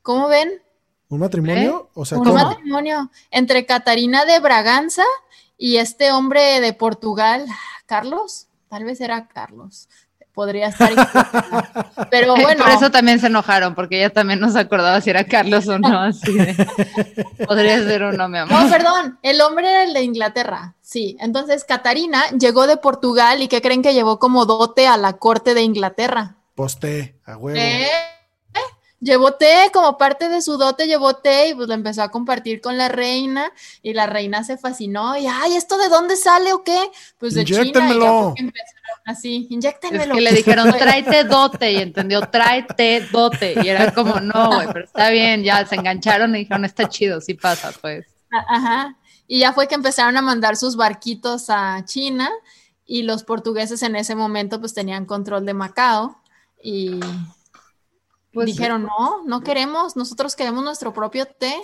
¿Cómo 0.00 0.28
ven? 0.28 0.62
¿Un 1.08 1.20
matrimonio? 1.20 1.90
O 1.92 2.04
sea, 2.06 2.18
un 2.18 2.32
matrimonio 2.32 3.10
entre 3.30 3.66
Catarina 3.66 4.24
de 4.24 4.38
Braganza 4.38 5.04
y 5.56 5.76
este 5.76 6.12
hombre 6.12 6.60
de 6.60 6.72
Portugal, 6.72 7.46
Carlos, 7.86 8.48
tal 8.68 8.84
vez 8.84 9.00
era 9.00 9.28
Carlos, 9.28 9.88
podría 10.32 10.68
estar. 10.68 10.90
Pero 12.10 12.34
bueno. 12.40 12.64
Por 12.64 12.72
eso 12.72 12.90
también 12.90 13.20
se 13.20 13.26
enojaron, 13.26 13.74
porque 13.74 13.98
ella 13.98 14.10
también 14.10 14.40
no 14.40 14.50
se 14.50 14.58
acordaba 14.58 15.00
si 15.00 15.10
era 15.10 15.24
Carlos 15.24 15.68
o 15.68 15.78
no. 15.78 16.00
Así 16.00 16.36
podría 17.46 17.78
ser 17.78 18.02
uno, 18.02 18.28
mi 18.28 18.38
amor. 18.38 18.62
No, 18.62 18.70
perdón, 18.70 19.18
el 19.22 19.40
hombre 19.40 19.68
era 19.68 19.84
el 19.84 19.94
de 19.94 20.02
Inglaterra. 20.02 20.74
Sí, 20.80 21.16
entonces 21.20 21.64
Catarina 21.64 22.22
llegó 22.38 22.66
de 22.66 22.76
Portugal 22.76 23.42
y 23.42 23.48
¿qué 23.48 23.62
creen 23.62 23.82
que 23.82 23.94
llevó 23.94 24.18
como 24.18 24.46
dote 24.46 24.86
a 24.86 24.96
la 24.96 25.14
corte 25.14 25.54
de 25.54 25.62
Inglaterra? 25.62 26.36
Poste, 26.54 27.16
a 27.24 27.36
huevo. 27.36 27.58
¿Eh? 27.58 27.88
Llevó 29.02 29.32
té, 29.32 29.70
como 29.72 29.98
parte 29.98 30.28
de 30.28 30.40
su 30.40 30.56
dote 30.56 30.86
llevó 30.86 31.16
té 31.16 31.48
y 31.48 31.54
pues 31.54 31.68
lo 31.68 31.74
empezó 31.74 32.02
a 32.02 32.10
compartir 32.10 32.60
con 32.60 32.78
la 32.78 32.88
reina 32.88 33.52
y 33.82 33.92
la 33.92 34.06
reina 34.06 34.44
se 34.44 34.56
fascinó 34.56 35.16
y, 35.16 35.26
ay, 35.26 35.56
¿esto 35.56 35.76
de 35.76 35.88
dónde 35.88 36.16
sale 36.16 36.52
o 36.52 36.62
qué? 36.62 36.78
Pues 37.18 37.34
de 37.34 37.44
China. 37.44 38.34
Y 38.36 38.52
así, 39.04 39.48
inyectenmelo. 39.50 40.14
Es 40.14 40.18
que 40.18 40.20
le 40.20 40.32
dijeron, 40.32 40.72
tráete 40.78 41.24
dote 41.24 41.72
y 41.72 41.76
entendió, 41.76 42.20
tráete 42.22 43.08
dote 43.10 43.54
y 43.62 43.68
era 43.68 43.92
como, 43.92 44.20
no, 44.20 44.54
güey, 44.54 44.68
pero 44.72 44.84
está 44.84 45.10
bien, 45.10 45.42
ya 45.42 45.66
se 45.66 45.74
engancharon 45.74 46.34
y 46.36 46.40
dijeron, 46.40 46.64
está 46.64 46.88
chido, 46.88 47.20
sí 47.20 47.34
pasa, 47.34 47.72
pues. 47.80 48.06
Ajá. 48.30 48.96
Y 49.26 49.40
ya 49.40 49.52
fue 49.52 49.66
que 49.66 49.74
empezaron 49.74 50.16
a 50.16 50.22
mandar 50.22 50.56
sus 50.56 50.76
barquitos 50.76 51.46
a 51.48 51.84
China 51.84 52.30
y 52.86 53.02
los 53.02 53.24
portugueses 53.24 53.82
en 53.82 53.96
ese 53.96 54.14
momento 54.14 54.60
pues 54.60 54.74
tenían 54.74 55.06
control 55.06 55.46
de 55.46 55.54
Macao 55.54 56.20
y 56.62 57.00
pues 58.32 58.46
dijeron, 58.46 58.84
no, 58.84 59.24
no 59.24 59.42
queremos, 59.42 59.96
nosotros 59.96 60.34
queremos 60.36 60.64
nuestro 60.64 60.92
propio 60.92 61.26
té. 61.26 61.54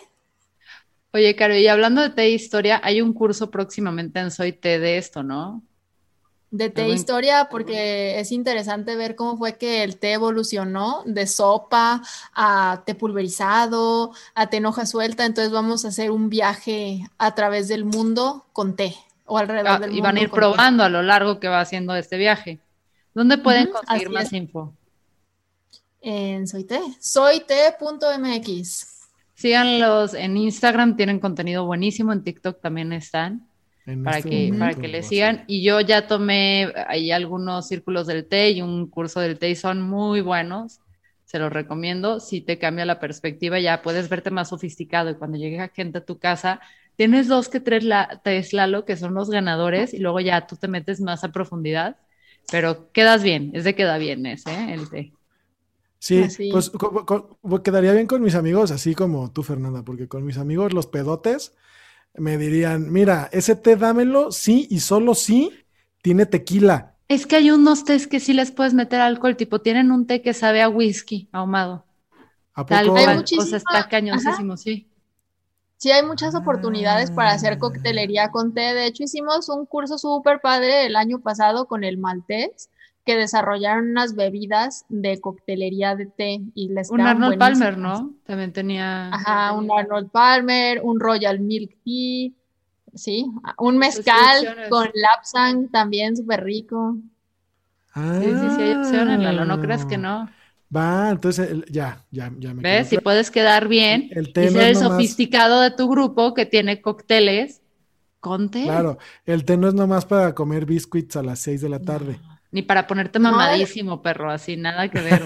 Oye, 1.13 1.35
Caro, 1.35 1.57
y 1.57 1.67
hablando 1.67 2.03
de 2.03 2.11
té 2.11 2.23
e 2.23 2.31
historia, 2.31 2.81
hay 2.85 3.01
un 3.01 3.15
curso 3.15 3.51
próximamente 3.51 4.21
en 4.21 4.31
Soy 4.31 4.53
Té 4.53 4.79
de 4.79 4.99
esto, 4.99 5.23
¿no? 5.23 5.63
De 6.51 6.71
té 6.71 6.83
e 6.83 6.89
historia, 6.91 7.49
porque 7.51 8.21
es 8.21 8.33
interesante 8.33 8.97
ver 8.97 9.17
cómo 9.17 9.37
fue 9.37 9.57
que 9.57 9.83
el 9.83 9.99
té 9.99 10.13
evolucionó 10.13 11.03
de 11.05 11.27
sopa 11.27 12.03
a 12.35 12.83
té 12.87 12.95
pulverizado, 12.95 14.13
a 14.35 14.47
té 14.49 14.59
en 14.59 14.67
hoja 14.67 14.87
suelta. 14.87 15.27
Entonces 15.27 15.53
vamos 15.53 15.85
a 15.85 15.89
hacer 15.89 16.11
un 16.11 16.31
viaje 16.31 17.07
a 17.19 17.35
través 17.35 17.69
del 17.69 17.85
mundo 17.85 18.47
con 18.53 18.77
té 18.77 18.95
o 19.27 19.37
alrededor 19.37 19.69
ah, 19.69 19.79
del 19.79 19.91
mundo. 19.91 19.99
Y 19.99 20.01
van 20.03 20.17
a 20.17 20.21
ir 20.21 20.31
probando 20.31 20.85
a 20.85 20.89
lo 20.89 21.03
largo 21.03 21.39
que 21.39 21.49
va 21.49 21.61
haciendo 21.61 21.95
este 21.95 22.17
viaje. 22.17 22.61
¿Dónde 23.13 23.37
pueden 23.37 23.71
conseguir 23.71 24.09
más 24.09 24.33
info? 24.33 24.73
En 26.01 26.47
Soyte, 26.47 26.81
soyte.mx. 27.01 28.99
Síganlos 29.35 30.15
en 30.15 30.37
Instagram, 30.37 30.97
tienen 30.97 31.21
contenido 31.21 31.65
buenísimo, 31.65 32.13
en 32.13 32.25
TikTok 32.25 32.61
también 32.61 32.93
están. 32.93 33.47
para 34.05 34.19
este 34.19 34.31
que, 34.31 34.53
para 34.59 34.75
que 34.75 34.89
le 34.89 35.03
sigan. 35.03 35.45
Y 35.47 35.63
yo 35.63 35.81
ya 35.81 36.09
tomé 36.09 36.73
ahí 36.89 37.13
algunos 37.13 37.69
círculos 37.69 38.07
del 38.09 38.27
té 38.27 38.51
y 38.51 38.63
un 38.63 38.89
curso 38.89 39.21
del 39.21 39.39
té 39.39 39.51
y 39.51 39.55
son 39.55 39.81
muy 39.81 40.21
buenos. 40.23 40.81
Se 41.25 41.39
los 41.39 41.53
recomiendo. 41.53 42.21
Si 42.21 42.41
te 42.41 42.59
cambia 42.59 42.85
la 42.85 42.99
perspectiva, 42.99 43.61
ya 43.61 43.83
puedes 43.83 44.09
verte 44.09 44.31
más 44.31 44.49
sofisticado. 44.49 45.11
Y 45.11 45.15
cuando 45.15 45.37
llegue 45.37 45.71
gente 45.75 45.99
a 45.99 46.05
tu 46.05 46.19
casa, 46.19 46.61
tienes 46.97 47.29
dos 47.29 47.49
que 47.49 47.61
tres 47.61 47.85
la, 47.85 48.21
Lalo, 48.53 48.85
que 48.85 48.97
son 48.97 49.15
los 49.15 49.31
ganadores, 49.31 49.95
y 49.95 49.99
luego 49.99 50.19
ya 50.19 50.49
tú 50.49 50.57
te 50.57 50.67
metes 50.67 51.01
más 51.01 51.23
a 51.23 51.31
profundidad. 51.31 51.97
Pero 52.51 52.91
quedas 52.91 53.23
bien, 53.23 53.53
es 53.55 53.63
de 53.63 53.77
queda 53.77 53.99
bien 53.99 54.27
ese, 54.27 54.51
¿eh? 54.51 54.75
el 54.75 54.91
té. 54.91 55.13
Sí, 55.99 56.29
pues 56.53 56.71
quedaría 57.65 57.93
bien 57.93 58.07
con 58.07 58.23
mis 58.23 58.35
amigos, 58.35 58.71
así 58.71 58.95
como 58.95 59.33
tú, 59.33 59.43
Fernanda, 59.43 59.83
porque 59.83 60.07
con 60.07 60.25
mis 60.25 60.39
amigos 60.39 60.73
los 60.73 60.87
pedotes 60.87 61.55
me 62.15 62.39
dirían, 62.39 62.93
mira, 62.93 63.29
ese 63.33 63.57
té 63.57 63.77
dámelo, 63.77 64.33
sí 64.33 64.67
y 64.71 64.81
solo 64.81 65.15
sí 65.15 65.53
tiene 66.03 66.27
tequila. 66.27 66.95
Es 67.09 67.27
que 67.27 67.37
hay 67.37 67.51
unos 67.51 67.85
tés 67.85 68.07
que 68.07 68.21
sí 68.21 68.33
les 68.33 68.53
puedes 68.53 68.75
meter 68.75 69.01
alcohol, 69.01 69.37
tipo, 69.37 69.61
tienen 69.61 69.91
un 69.91 70.07
té 70.07 70.23
que 70.23 70.35
sabe 70.35 70.63
a 70.63 70.69
whisky 70.69 71.29
ahumado. 71.33 71.85
¿A 72.55 72.65
poco? 72.67 72.75
Tal 72.75 72.91
cual, 72.91 73.25
o 73.39 73.45
sea, 73.45 73.59
está 73.59 73.89
cañosísimo, 73.89 74.57
sí. 74.57 74.87
Sí, 75.79 75.93
hay 75.93 76.05
muchas 76.05 76.35
oportunidades 76.35 77.11
para 77.11 77.31
hacer 77.31 77.59
coctelería 77.59 78.31
con 78.31 78.53
té. 78.53 78.75
De 78.75 78.87
hecho, 78.87 79.05
hicimos 79.05 79.49
un 79.49 79.65
curso 79.65 79.97
súper 79.97 80.41
padre 80.41 80.87
el 80.87 80.97
año 80.97 81.21
pasado 81.21 81.67
con 81.67 81.85
el 81.85 81.99
maltés 81.99 82.69
que 83.05 83.17
desarrollaron 83.17 83.91
unas 83.91 84.15
bebidas 84.15 84.85
de 84.89 85.21
coctelería 85.21 85.97
de 85.97 86.07
té 86.07 86.41
y 86.55 86.69
les 86.69 86.91
Un 86.91 87.01
Arnold 87.01 87.39
Palmer, 87.39 87.79
¿no? 87.79 88.15
También 88.25 88.53
tenía. 88.53 89.09
Ajá, 89.09 89.55
un 89.55 89.71
Arnold 89.71 90.11
Palmer, 90.11 90.81
un 90.83 91.01
Royal 91.01 91.41
Milk 91.41 91.77
Tea, 91.85 92.31
sí, 92.95 93.27
un 93.59 93.79
mezcal 93.79 94.69
con 94.69 94.89
lapsang 94.95 95.69
también 95.71 96.17
súper 96.17 96.45
rico. 96.45 96.99
Ah, 97.95 98.19
sí, 98.21 98.31
sí, 98.31 98.51
sí, 98.57 98.63
hay 98.63 98.73
opciones, 98.73 99.21
Lalo, 99.21 99.45
no 99.45 99.61
creas 99.61 99.87
que 99.87 99.99
no. 99.99 100.29
Va, 100.75 101.09
entonces 101.11 101.65
ya, 101.71 102.05
ya, 102.11 102.31
ya 102.39 102.53
me 102.53 102.63
¿Ves? 102.63 102.89
Si 102.89 102.99
puedes 102.99 103.31
quedar 103.31 103.69
bien 103.69 104.11
el 104.11 104.33
té 104.35 104.45
y 104.45 104.49
ser 104.51 104.69
el 104.69 104.77
sofisticado 104.77 105.63
de 105.63 105.71
tu 105.71 105.89
grupo 105.89 106.35
que 106.35 106.45
tiene 106.45 106.83
cócteles 106.83 107.63
con 108.21 108.51
té. 108.51 108.65
Claro, 108.65 108.99
el 109.25 109.45
té 109.45 109.57
no 109.57 109.69
es 109.69 109.75
nomás 109.75 110.05
para 110.05 110.35
comer 110.35 110.67
biscuits 110.67 111.17
a 111.17 111.23
las 111.23 111.39
6 111.39 111.63
de 111.63 111.69
la 111.71 111.81
tarde. 111.81 112.21
Ni 112.51 112.63
para 112.63 112.87
ponerte 112.87 113.19
mamadísimo, 113.19 114.01
perro, 114.03 114.31
así, 114.31 114.57
nada 114.57 114.89
que 114.89 115.01
ver. 115.01 115.23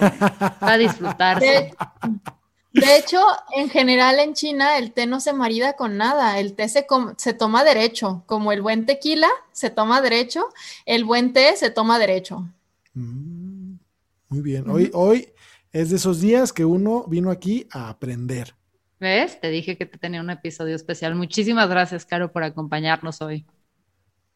Para 0.59 0.77
disfrutarse. 0.77 1.73
De, 2.73 2.97
hecho, 2.97 3.21
en 3.55 3.69
general 3.69 4.19
en 4.19 4.33
China 4.33 4.77
el 4.77 4.91
té 4.91 5.05
no 5.05 5.19
se 5.19 5.31
marida 5.31 5.73
con 5.73 5.95
nada, 5.95 6.39
el 6.39 6.55
té 6.55 6.67
se, 6.67 6.85
se 7.17 7.33
toma 7.33 7.63
derecho, 7.63 8.23
como 8.25 8.51
el 8.51 8.61
buen 8.61 8.85
tequila 8.85 9.29
se 9.51 9.69
toma 9.69 10.01
derecho, 10.01 10.49
el 10.85 11.05
buen 11.05 11.33
té 11.33 11.55
se 11.55 11.69
toma 11.69 11.99
derecho. 11.99 12.49
Mm, 12.93 13.75
muy 14.27 14.41
bien, 14.41 14.69
hoy, 14.69 14.89
hoy 14.93 15.29
es 15.71 15.91
de 15.91 15.97
esos 15.97 16.19
días 16.19 16.51
que 16.51 16.65
uno 16.65 17.05
vino 17.07 17.31
aquí 17.31 17.67
a 17.71 17.89
aprender. 17.89 18.55
¿Ves? 18.99 19.39
Te 19.39 19.49
dije 19.49 19.77
que 19.77 19.85
te 19.85 19.97
tenía 19.97 20.21
un 20.21 20.29
episodio 20.29 20.75
especial. 20.75 21.13
Muchísimas 21.13 21.69
gracias, 21.69 22.05
Caro, 22.05 22.31
por 22.31 22.43
acompañarnos 22.43 23.21
hoy. 23.21 23.45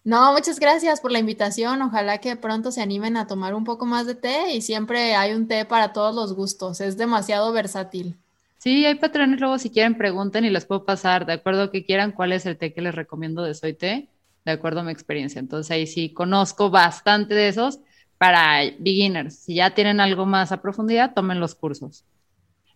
No, 0.08 0.32
muchas 0.32 0.58
gracias 0.62 1.02
por 1.02 1.12
la 1.12 1.20
invitación. 1.20 1.82
Ojalá 1.82 2.20
que 2.20 2.38
pronto 2.38 2.72
se 2.72 2.82
animen 2.82 3.18
a 3.18 3.28
tomar 3.28 3.54
un 3.54 3.66
poco 3.66 3.86
más 3.86 4.08
de 4.08 4.16
té 4.16 4.54
y 4.54 4.62
siempre 4.62 5.16
hay 5.16 5.34
un 5.34 5.50
té 5.50 5.66
para 5.66 5.92
todos 5.92 6.16
los 6.16 6.34
gustos. 6.34 6.80
Es 6.80 6.96
demasiado 6.96 7.52
versátil. 7.52 8.16
Sí, 8.58 8.86
hay 8.86 8.96
patrones 8.96 9.42
luego 9.42 9.60
si 9.60 9.70
quieren 9.70 9.98
pregunten 9.98 10.46
y 10.46 10.50
les 10.50 10.64
puedo 10.64 10.86
pasar 10.86 11.26
de 11.26 11.34
acuerdo 11.34 11.64
a 11.64 11.72
que 11.72 11.84
quieran 11.84 12.14
cuál 12.14 12.32
es 12.32 12.46
el 12.46 12.58
té 12.58 12.72
que 12.72 12.82
les 12.82 12.96
recomiendo 12.96 13.44
de 13.44 13.54
Soy 13.54 13.74
Té, 13.74 14.08
de 14.46 14.52
acuerdo 14.54 14.80
a 14.80 14.84
mi 14.84 14.94
experiencia. 14.94 15.40
Entonces 15.40 15.72
ahí 15.72 15.86
sí 15.86 16.14
conozco 16.14 16.70
bastante 16.70 17.36
de 17.36 17.50
esos 17.50 17.80
para 18.18 18.62
beginners. 18.80 19.36
Si 19.36 19.56
ya 19.56 19.72
tienen 19.72 20.00
algo 20.00 20.26
más 20.26 20.54
a 20.54 20.62
profundidad, 20.62 21.16
tomen 21.16 21.42
los 21.42 21.54
cursos. 21.54 22.06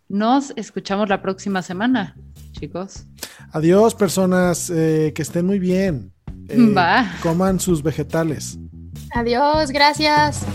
Nos 0.09 0.51
escuchamos 0.57 1.07
la 1.07 1.21
próxima 1.21 1.61
semana, 1.61 2.13
chicos. 2.51 3.05
Adiós, 3.53 3.95
personas, 3.95 4.69
eh, 4.69 5.13
que 5.15 5.21
estén 5.21 5.45
muy 5.45 5.59
bien. 5.59 6.11
Eh, 6.49 7.19
coman 7.21 7.59
sus 7.59 7.81
vegetales. 7.81 8.57
Adiós, 9.13 9.71
gracias. 9.71 10.45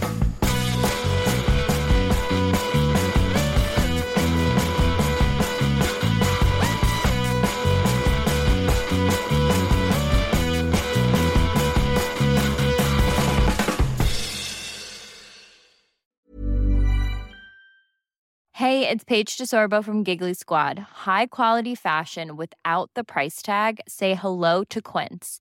Hey, 18.53 18.89
it's 18.89 19.05
Paige 19.05 19.37
DeSorbo 19.37 19.85
from 19.85 20.03
Giggly 20.03 20.33
Squad. 20.33 20.79
High 21.07 21.27
quality 21.27 21.75
fashion 21.75 22.37
without 22.37 22.91
the 22.95 23.05
price 23.05 23.43
tag. 23.43 23.81
Say 23.87 24.15
hello 24.15 24.65
to 24.65 24.81
Quince. 24.81 25.41